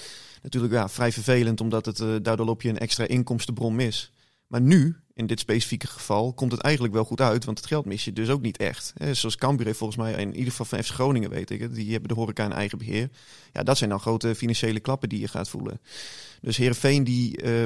natuurlijk 0.42 0.72
ja, 0.72 0.88
vrij 0.88 1.12
vervelend, 1.12 1.60
omdat 1.60 1.86
het 1.86 2.00
eh, 2.00 2.08
daardoor 2.22 2.46
loop 2.46 2.62
je 2.62 2.68
een 2.68 2.78
extra 2.78 3.06
inkomstenbron 3.06 3.74
mis. 3.74 4.12
Maar 4.46 4.60
nu, 4.60 4.96
in 5.14 5.26
dit 5.26 5.40
specifieke 5.40 5.86
geval, 5.86 6.32
komt 6.32 6.52
het 6.52 6.60
eigenlijk 6.60 6.94
wel 6.94 7.04
goed 7.04 7.20
uit, 7.20 7.44
want 7.44 7.58
het 7.58 7.66
geld 7.66 7.84
mis 7.84 8.04
je 8.04 8.12
dus 8.12 8.28
ook 8.28 8.42
niet 8.42 8.56
echt. 8.56 8.92
Zoals 9.12 9.36
Cambuur 9.36 9.66
heeft 9.66 9.78
volgens 9.78 9.98
mij, 9.98 10.12
in 10.12 10.34
ieder 10.34 10.50
geval 10.50 10.66
van 10.66 10.82
FC 10.82 10.90
Groningen 10.90 11.30
weet 11.30 11.50
ik 11.50 11.60
het, 11.60 11.74
die 11.74 11.90
hebben 11.90 12.08
de 12.08 12.14
horeca 12.14 12.44
in 12.44 12.52
eigen 12.52 12.78
beheer. 12.78 13.08
Ja, 13.52 13.62
dat 13.62 13.78
zijn 13.78 13.90
dan 13.90 14.00
grote 14.00 14.34
financiële 14.34 14.80
klappen 14.80 15.08
die 15.08 15.20
je 15.20 15.28
gaat 15.28 15.48
voelen. 15.48 15.80
Dus 16.44 16.56
Heerenveen 16.56 17.04
die 17.04 17.36
eh, 17.36 17.62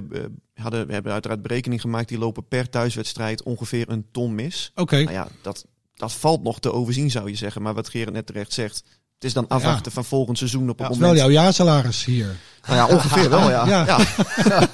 hadden, 0.55 0.91
hebben 0.91 1.13
uiteraard 1.13 1.43
berekening 1.43 1.81
gemaakt, 1.81 2.09
die 2.09 2.19
lopen 2.19 2.49
per 2.49 2.69
thuiswedstrijd 2.69 3.43
ongeveer 3.43 3.89
een 3.89 4.07
ton 4.11 4.35
mis. 4.35 4.73
Oké. 4.75 4.97
Nou 4.97 5.13
ja, 5.13 5.29
dat, 5.43 5.67
dat 5.95 6.13
valt 6.13 6.43
nog 6.43 6.61
te 6.61 6.73
overzien 6.73 7.11
zou 7.11 7.29
je 7.29 7.37
zeggen. 7.37 7.63
Maar 7.63 7.75
wat 7.75 7.89
Gerard 7.89 8.13
net 8.13 8.27
terecht 8.27 8.53
zegt, 8.53 8.85
het 9.19 9.27
is 9.27 9.33
dan 9.33 9.49
afwachten 9.49 9.93
van 9.93 10.05
volgend 10.05 10.39
seizoen 10.39 10.63
op 10.63 10.69
het 10.69 10.79
Dat 10.79 10.91
is 10.91 10.97
moment. 10.97 11.19
wel 11.21 11.31
jouw 11.31 11.43
jaarsalaris 11.43 12.05
hier. 12.05 12.37
Nou 12.67 12.77
ja, 12.79 12.87
ongeveer 12.97 13.31
wel, 13.31 13.51
ja. 13.51 13.67
Ja. 13.75 13.85
Ja, 13.87 13.99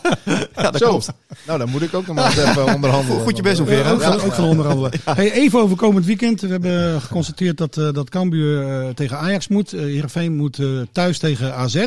ja. 0.56 0.62
dat 0.70 0.76
Zo. 0.76 0.88
klopt. 0.88 1.08
Nou, 1.46 1.58
dan 1.58 1.68
moet 1.68 1.82
ik 1.82 1.94
ook 1.94 2.06
nog 2.06 2.16
maar 2.16 2.24
eens 2.24 2.36
even 2.36 2.66
onderhandelen. 2.74 3.22
Goed 3.22 3.36
je 3.36 3.42
best 3.42 3.56
doen, 3.56 3.68
Ja, 3.76 3.90
ook, 3.90 4.02
van, 4.02 4.20
ook 4.20 4.32
van 4.32 4.44
onderhandelen. 4.44 4.90
Hey, 5.04 5.32
even 5.32 5.60
over 5.60 5.76
komend 5.76 6.04
weekend. 6.06 6.40
We 6.40 6.48
hebben 6.48 7.00
geconstateerd 7.00 7.56
dat, 7.58 7.76
eh 7.76 7.92
dat 7.92 8.10
Cambuur 8.10 8.82
eh, 8.86 8.88
tegen 8.88 9.18
Ajax 9.18 9.48
moet. 9.48 9.72
Uh, 9.72 9.80
Heerenveen 9.80 10.36
moet 10.36 10.58
eh, 10.58 10.66
thuis 10.92 11.18
tegen 11.18 11.54
AZ. 11.54 11.84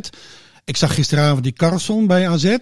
Ik 0.65 0.77
zag 0.77 0.93
gisteravond 0.93 1.43
die 1.43 1.53
Carlson 1.53 2.07
bij 2.07 2.29
AZ. 2.29 2.55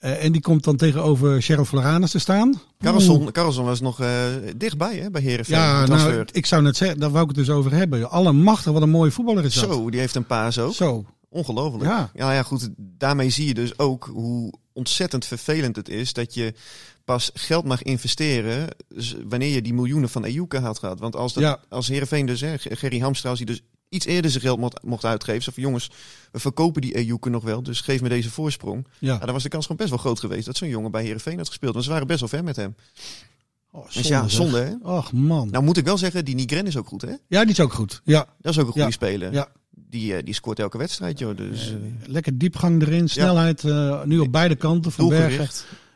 Eh, 0.00 0.24
en 0.24 0.32
die 0.32 0.40
komt 0.40 0.64
dan 0.64 0.76
tegenover 0.76 1.42
Sheriff 1.42 1.68
Floranus 1.68 2.10
te 2.10 2.18
staan. 2.18 2.60
Carlson, 2.78 3.32
Carlson 3.32 3.64
was 3.64 3.80
nog 3.80 4.00
eh, 4.00 4.24
dichtbij 4.56 4.96
hè, 4.96 5.10
bij 5.10 5.22
Heerenveen. 5.22 5.56
Ja, 5.58 5.86
nou, 5.86 6.24
ik 6.32 6.46
zou 6.46 6.62
net 6.62 6.76
zeggen, 6.76 7.00
daar 7.00 7.10
wou 7.10 7.22
ik 7.22 7.36
het 7.36 7.46
dus 7.46 7.54
over 7.54 7.72
hebben. 7.72 8.10
Allemachtig, 8.10 8.72
wat 8.72 8.82
een 8.82 8.90
mooie 8.90 9.10
voetballer 9.10 9.44
is 9.44 9.54
dat. 9.54 9.72
Zo, 9.72 9.90
die 9.90 10.00
heeft 10.00 10.14
een 10.14 10.26
paas 10.26 10.58
ook. 10.58 10.74
Zo. 10.74 11.04
Ongelooflijk. 11.28 11.84
Ja. 11.84 12.10
ja, 12.14 12.32
ja, 12.32 12.42
goed. 12.42 12.68
Daarmee 12.76 13.30
zie 13.30 13.46
je 13.46 13.54
dus 13.54 13.78
ook 13.78 14.10
hoe 14.12 14.52
ontzettend 14.72 15.24
vervelend 15.24 15.76
het 15.76 15.88
is 15.88 16.12
dat 16.12 16.34
je 16.34 16.54
pas 17.04 17.30
geld 17.34 17.64
mag 17.64 17.82
investeren 17.82 18.68
wanneer 19.28 19.54
je 19.54 19.62
die 19.62 19.74
miljoenen 19.74 20.08
van 20.08 20.24
Ejuke 20.24 20.58
had 20.58 20.78
gehad. 20.78 21.00
Want 21.00 21.16
als, 21.16 21.32
dat, 21.32 21.42
Ja. 21.42 21.60
als 21.68 21.88
Heerenveen 21.88 22.26
dus, 22.26 22.40
hè, 22.40 22.54
Gerry 22.58 22.98
Hamstra, 22.98 23.30
als 23.30 23.38
hij 23.38 23.46
dus 23.46 23.62
iets 23.90 24.06
eerder 24.06 24.30
zijn 24.30 24.42
geld 24.42 24.58
mocht, 24.58 24.82
mocht 24.82 25.04
uitgeven. 25.04 25.42
Zo 25.42 25.50
van 25.54 25.62
jongens, 25.62 25.90
we 26.32 26.38
verkopen 26.38 26.80
die 26.82 26.94
Ejuke 26.94 27.28
nog 27.30 27.42
wel, 27.44 27.62
dus 27.62 27.80
geef 27.80 28.00
me 28.02 28.08
deze 28.08 28.30
voorsprong. 28.30 28.86
Ja. 28.98 29.12
Ja, 29.12 29.18
dan 29.18 29.32
was 29.32 29.42
de 29.42 29.48
kans 29.48 29.62
gewoon 29.62 29.76
best 29.78 29.90
wel 29.90 29.98
groot 29.98 30.20
geweest 30.20 30.46
dat 30.46 30.56
zo'n 30.56 30.68
jongen 30.68 30.90
bij 30.90 31.02
Heerenveen 31.02 31.36
had 31.38 31.48
gespeeld. 31.48 31.72
Want 31.72 31.84
ze 31.84 31.90
waren 31.90 32.06
best 32.06 32.20
wel 32.20 32.28
ver 32.28 32.44
met 32.44 32.56
hem. 32.56 32.74
Oh, 33.72 33.86
Dus 33.92 34.08
ja, 34.08 34.28
zonde 34.28 34.58
hè. 34.60 34.74
Och 34.90 35.12
man. 35.12 35.48
Nou 35.50 35.64
moet 35.64 35.76
ik 35.76 35.84
wel 35.84 35.98
zeggen, 35.98 36.24
die 36.24 36.34
Nigren 36.34 36.66
is 36.66 36.76
ook 36.76 36.86
goed 36.88 37.02
hè. 37.02 37.12
Ja, 37.28 37.40
die 37.42 37.50
is 37.50 37.60
ook 37.60 37.72
goed. 37.72 38.00
Ja, 38.04 38.26
Dat 38.40 38.52
is 38.52 38.58
ook 38.58 38.66
een 38.66 38.72
goede 38.72 38.86
Ja. 38.86 38.92
speler. 38.92 39.32
Ja. 39.32 39.48
Die, 39.70 40.14
eh, 40.16 40.24
die 40.24 40.34
scoort 40.34 40.58
elke 40.58 40.78
wedstrijd 40.78 41.18
joh. 41.18 41.36
Dus 41.36 41.68
eh, 41.70 41.76
lekker 42.06 42.38
diepgang 42.38 42.82
erin, 42.82 43.08
snelheid. 43.08 43.64
eh, 43.64 44.02
nu 44.04 44.18
op 44.18 44.32
beide 44.32 44.56
kanten 44.56 44.92
van 44.92 45.08
Bergen. 45.08 45.48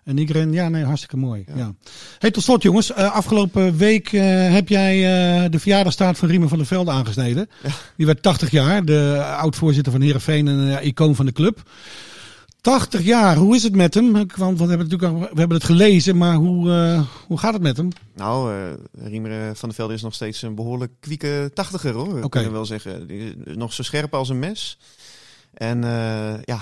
En 0.05 0.15
Nigren, 0.15 0.53
ja, 0.53 0.69
nee, 0.69 0.85
hartstikke 0.85 1.17
mooi. 1.17 1.45
Ja. 1.55 1.75
Hey, 2.19 2.31
tot 2.31 2.43
slot 2.43 2.63
jongens. 2.63 2.93
Eh, 2.93 3.13
afgelopen 3.13 3.77
week 3.77 4.13
eh, 4.13 4.53
heb 4.53 4.69
jij 4.69 4.95
eh, 4.95 5.51
de 5.51 5.59
verjaardagstaart 5.59 6.19
van 6.19 6.29
Riemen 6.29 6.49
van 6.49 6.59
der 6.59 6.67
Velde 6.67 6.91
aangesneden. 6.91 7.49
Die 7.97 8.07
werd 8.07 8.23
80 8.23 8.51
jaar. 8.51 8.85
De 8.85 9.25
oud-voorzitter 9.37 9.93
van 9.93 10.01
Heerenveen 10.01 10.49
en 10.49 10.87
icoon 10.87 11.15
van 11.15 11.27
de 11.27 11.33
club. 11.33 11.71
80 12.61 13.03
jaar, 13.03 13.37
hoe 13.37 13.55
is 13.55 13.63
het 13.63 13.77
met 13.77 13.95
hem? 13.95 14.13
Want 14.37 14.59
we 14.59 14.67
hebben, 14.67 14.89
natuurlijk 14.89 15.33
we 15.33 15.39
hebben 15.39 15.57
het 15.57 15.67
gelezen, 15.67 16.17
maar 16.17 16.35
hoe, 16.35 17.05
hoe 17.27 17.39
gaat 17.39 17.53
het 17.53 17.63
met 17.63 17.77
hem? 17.77 17.89
Nou, 18.15 18.53
Riemer 18.93 19.57
van 19.57 19.69
der 19.69 19.79
Velde 19.79 19.95
is 19.95 20.03
nog 20.03 20.15
steeds 20.15 20.43
een 20.43 20.55
behoorlijk 20.55 20.93
kwieke 21.01 21.51
tachtiger 21.55 21.93
hoor. 21.93 22.07
Oké. 22.07 22.17
Okay. 22.17 22.29
Kunnen 22.29 22.51
we 22.51 22.57
wel 22.57 22.67
zeggen. 22.67 23.07
Die 23.07 23.19
is 23.45 23.57
nog 23.57 23.73
zo 23.73 23.83
scherp 23.83 24.15
als 24.15 24.29
een 24.29 24.39
mes. 24.39 24.79
En 25.55 25.83
ja. 26.45 26.61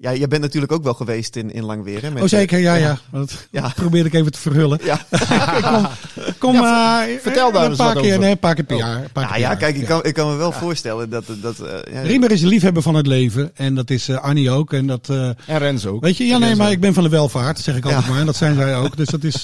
Ja, 0.00 0.14
jij 0.14 0.28
bent 0.28 0.42
natuurlijk 0.42 0.72
ook 0.72 0.82
wel 0.82 0.94
geweest 0.94 1.36
in, 1.36 1.52
in 1.52 1.64
Langweer. 1.64 2.02
Hè, 2.02 2.10
met, 2.10 2.22
oh 2.22 2.28
zeker, 2.28 2.58
ja, 2.58 2.74
eh, 2.74 2.80
ja. 2.80 2.98
Dat 3.12 3.46
Ja. 3.50 3.72
probeerde 3.74 4.08
ik 4.08 4.14
even 4.14 4.32
te 4.32 4.38
verhullen. 4.38 4.78
Ja. 4.84 5.00
Kom, 6.38 6.54
Ja, 6.54 7.06
eh, 7.06 7.18
vertel 7.20 7.52
daar 7.52 7.62
een 7.64 7.68
eens 7.68 7.78
paar 7.78 7.94
wat 7.94 8.02
keer, 8.02 8.10
over. 8.10 8.20
nee, 8.22 8.30
een 8.30 8.38
paar 8.38 8.54
keer 8.54 8.64
per 8.64 8.76
jaar. 8.76 8.96
een 9.02 9.12
paar 9.12 9.22
Ja, 9.24 9.28
keer 9.30 9.40
ja, 9.40 9.46
jaar. 9.48 9.56
kijk, 9.56 9.76
ik 9.76 9.86
kan, 9.86 10.04
ik 10.04 10.14
kan 10.14 10.30
me 10.30 10.36
wel 10.36 10.52
voorstellen 10.52 11.10
dat... 11.10 11.24
dat 11.42 11.58
eh, 11.60 11.92
ja, 11.94 12.00
Riemer 12.02 12.30
is 12.30 12.42
een 12.42 12.48
liefhebber 12.48 12.82
van 12.82 12.94
het 12.94 13.06
leven. 13.06 13.50
En 13.54 13.74
dat 13.74 13.90
is 13.90 14.08
eh, 14.08 14.16
Annie 14.22 14.50
ook. 14.50 14.72
En 14.72 14.86
dat, 14.86 15.08
eh, 15.10 15.26
En 15.46 15.58
Rens 15.58 15.86
ook. 15.86 16.02
weet 16.04 16.16
je, 16.16 16.24
ja, 16.26 16.38
nee, 16.38 16.56
maar 16.56 16.70
ik 16.70 16.80
ben 16.80 16.94
van 16.94 17.02
de 17.02 17.08
welvaart, 17.08 17.58
zeg 17.58 17.76
ik 17.76 17.84
altijd 17.84 18.04
Ja. 18.04 18.10
maar. 18.10 18.20
En 18.20 18.26
dat 18.26 18.36
zijn 18.36 18.54
zij 18.60 18.76
ook. 18.76 18.96
Dus 18.96 19.08
dat 19.08 19.24
is, 19.24 19.34
eh, 19.34 19.42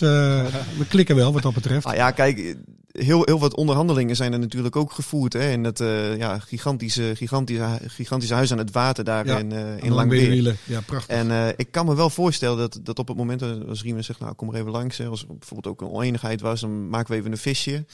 we 0.79 0.87
klikken 0.89 1.17
wel 1.17 1.33
wat 1.33 1.43
dat 1.43 1.55
betreft. 1.55 1.85
Ah, 1.87 1.95
ja, 1.95 2.11
kijk, 2.11 2.57
heel, 2.99 3.23
heel 3.25 3.39
wat 3.39 3.55
onderhandelingen 3.55 4.17
zijn 4.17 4.33
er 4.33 4.39
natuurlijk 4.39 4.77
ook 4.77 4.93
gevoerd. 4.93 5.33
Hè, 5.33 5.51
in 5.51 5.63
dat 5.63 5.81
eh, 5.81 6.17
ja, 6.17 6.39
gigantische, 6.39 7.13
gigantische, 7.17 7.79
gigantische 7.87 8.35
huis 8.35 8.53
aan 8.53 8.59
het 8.59 8.71
water 8.71 9.05
daar 9.05 9.27
Ja, 9.27 9.39
in, 9.39 9.53
En 9.53 9.93
in. 10.13 10.57
Ja, 10.65 10.81
prachtig. 10.81 11.17
En 11.17 11.31
eh, 11.31 11.49
ik 11.57 11.71
kan 11.71 11.87
me 11.87 11.95
wel 11.95 12.11
voorstellen 12.11 12.59
dat, 12.59 12.79
dat 12.83 12.99
op 12.99 13.09
het 13.09 13.17
moment 13.17 13.43
als 13.69 13.83
Riemen 13.83 14.05
zegt, 14.05 14.21
nou 14.21 14.35
kom 14.35 14.49
er 14.49 14.55
even 14.55 14.71
langs. 14.71 14.97
Hè, 14.97 15.07
als 15.07 15.21
er 15.21 15.27
bijvoorbeeld 15.27 15.75
ook 15.75 15.81
een 15.81 15.95
oneenigheid 15.95 16.41
was, 16.41 16.61
dan 16.61 16.89
maken 16.89 17.13
we 17.13 17.19
even 17.19 17.33
een 17.33 17.39
visje. 17.39 17.85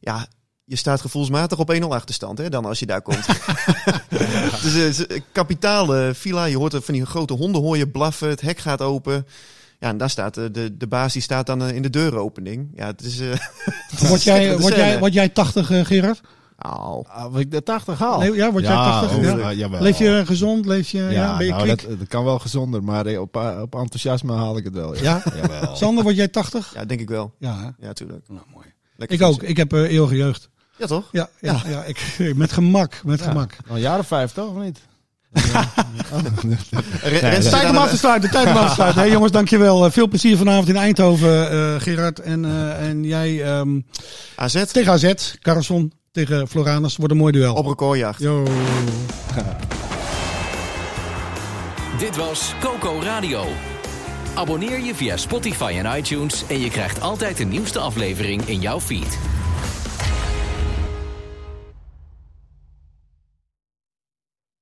Ja, 0.00 0.28
je 0.64 0.76
staat 0.76 1.00
gevoelsmatig 1.00 1.58
op 1.58 1.74
1-0 1.74 1.86
achterstand 1.86 2.38
hè, 2.38 2.48
dan 2.48 2.64
als 2.64 2.78
je 2.78 2.86
daar 2.86 3.02
komt. 3.02 3.26
dus 4.62 5.06
kapitale 5.32 6.12
villa, 6.14 6.44
je 6.44 6.56
hoort 6.56 6.72
er 6.72 6.82
van 6.82 6.94
die 6.94 7.06
grote 7.06 7.34
honden 7.34 7.62
hoor 7.62 7.76
je 7.76 7.88
blaffen, 7.88 8.28
het 8.28 8.40
hek 8.40 8.58
gaat 8.58 8.80
open. 8.80 9.26
Ja, 9.84 9.90
en 9.90 9.96
daar 9.96 10.10
staat 10.10 10.36
eh, 10.36 10.44
de, 10.52 10.76
de 10.76 10.86
baas 10.86 11.12
die 11.12 11.22
staat 11.22 11.46
dan 11.46 11.62
eh, 11.62 11.74
in 11.74 11.82
de 11.82 11.90
deuropening. 11.90 12.68
Ja, 12.74 12.86
het 12.86 13.02
is... 13.02 13.20
eh, 13.20 13.28
Word 14.08 14.22
jij, 14.22 14.58
word 14.58 14.74
jij, 14.74 14.98
word 14.98 15.12
jij 15.12 15.28
80, 15.28 15.70
eh, 15.70 15.84
Gerard? 15.84 16.20
Nou, 16.58 17.04
Ah, 17.08 17.26
of 17.34 17.38
ik 17.38 17.50
de 17.50 17.62
80 17.62 17.98
haal. 17.98 18.18
Nee, 18.18 18.32
ja, 18.34 18.50
word 18.52 18.64
jij 18.64 18.74
80? 18.74 19.16
oh, 19.16 19.22
Ja. 19.22 19.48
ja. 19.50 19.68
Leef 19.80 19.98
je 19.98 20.22
gezond? 20.26 20.66
Leef 20.66 20.88
je, 20.90 20.98
ja, 20.98 21.10
Ja, 21.10 21.36
ben 21.36 21.46
je 21.46 21.52
nou, 21.52 21.66
dat, 21.66 21.80
dat 21.98 22.08
kan 22.08 22.24
wel 22.24 22.38
gezonder, 22.38 22.84
maar 22.84 23.06
op, 23.18 23.36
op 23.60 23.74
enthousiasme 23.74 24.32
haal 24.32 24.56
ik 24.56 24.64
het 24.64 24.74
wel. 24.74 24.94
Ja, 24.94 25.02
Ja? 25.02 25.22
Jawel. 25.42 25.76
Sander, 25.76 26.04
word 26.04 26.16
jij 26.16 26.28
80? 26.28 26.72
ja, 26.74 26.84
denk 26.84 27.00
ik 27.00 27.08
wel. 27.08 27.34
Ja, 27.38 27.56
hè? 27.58 27.86
Ja, 27.86 27.92
tuurlijk. 27.92 28.24
Nou, 28.28 28.42
mooi. 28.54 28.66
Lekker 28.96 29.16
Ik 29.18 29.22
ook. 29.24 29.32
vissen. 29.32 29.48
Ik 29.48 29.56
heb 29.56 29.72
eh, 29.72 29.80
eeuwige 29.92 30.16
jeugd. 30.16 30.48
Ja, 30.76 30.86
toch? 30.86 31.08
Ja, 31.12 31.28
ja, 31.40 31.60
ja. 31.66 31.82
ik, 31.84 32.16
met 32.36 32.52
gemak. 32.52 33.00
Met 33.04 33.18
Ja. 33.18 33.24
gemak. 33.24 33.56
Al 33.68 34.02
vijf 34.04 34.32
toch, 34.32 34.48
of 34.56 34.62
niet? 34.62 34.78
Tijd 37.50 37.70
om 37.70 37.76
af 37.76 37.90
te 37.90 37.96
sluiten. 37.96 38.30
Tijd 38.30 38.46
om 38.46 38.56
af 38.56 38.68
te 38.68 38.74
sluiten. 38.80 39.00
Hey, 39.00 39.10
jongens, 39.10 39.32
dankjewel. 39.32 39.84
Eh, 39.84 39.90
veel 39.90 40.08
plezier 40.08 40.36
vanavond 40.36 40.68
in 40.68 40.76
Eindhoven, 40.76 41.50
eh, 41.50 41.80
Gerard. 41.80 42.20
En, 42.20 42.44
eh, 42.44 42.88
en 42.88 43.04
jij 43.04 43.42
ehm, 43.42 43.80
AZ 44.36 44.64
tegen 44.64 44.92
AZ, 44.92 45.12
Carlson 45.40 45.92
tegen 46.12 46.48
Floranus. 46.48 46.96
Wordt 46.96 47.12
een 47.12 47.18
mooi 47.18 47.32
duel. 47.32 47.54
op 47.54 47.66
recordjacht. 47.66 48.20
Yo. 48.20 48.42
Dit 51.98 52.16
was 52.16 52.52
Coco 52.60 53.00
Radio. 53.02 53.44
Abonneer 54.34 54.80
je 54.80 54.94
via 54.94 55.16
Spotify 55.16 55.74
en 55.82 55.96
iTunes 55.96 56.44
en 56.48 56.60
je 56.60 56.68
krijgt 56.68 57.00
altijd 57.00 57.36
de 57.36 57.44
nieuwste 57.44 57.78
aflevering 57.78 58.42
in 58.48 58.60
jouw 58.60 58.80
feed. 58.80 59.18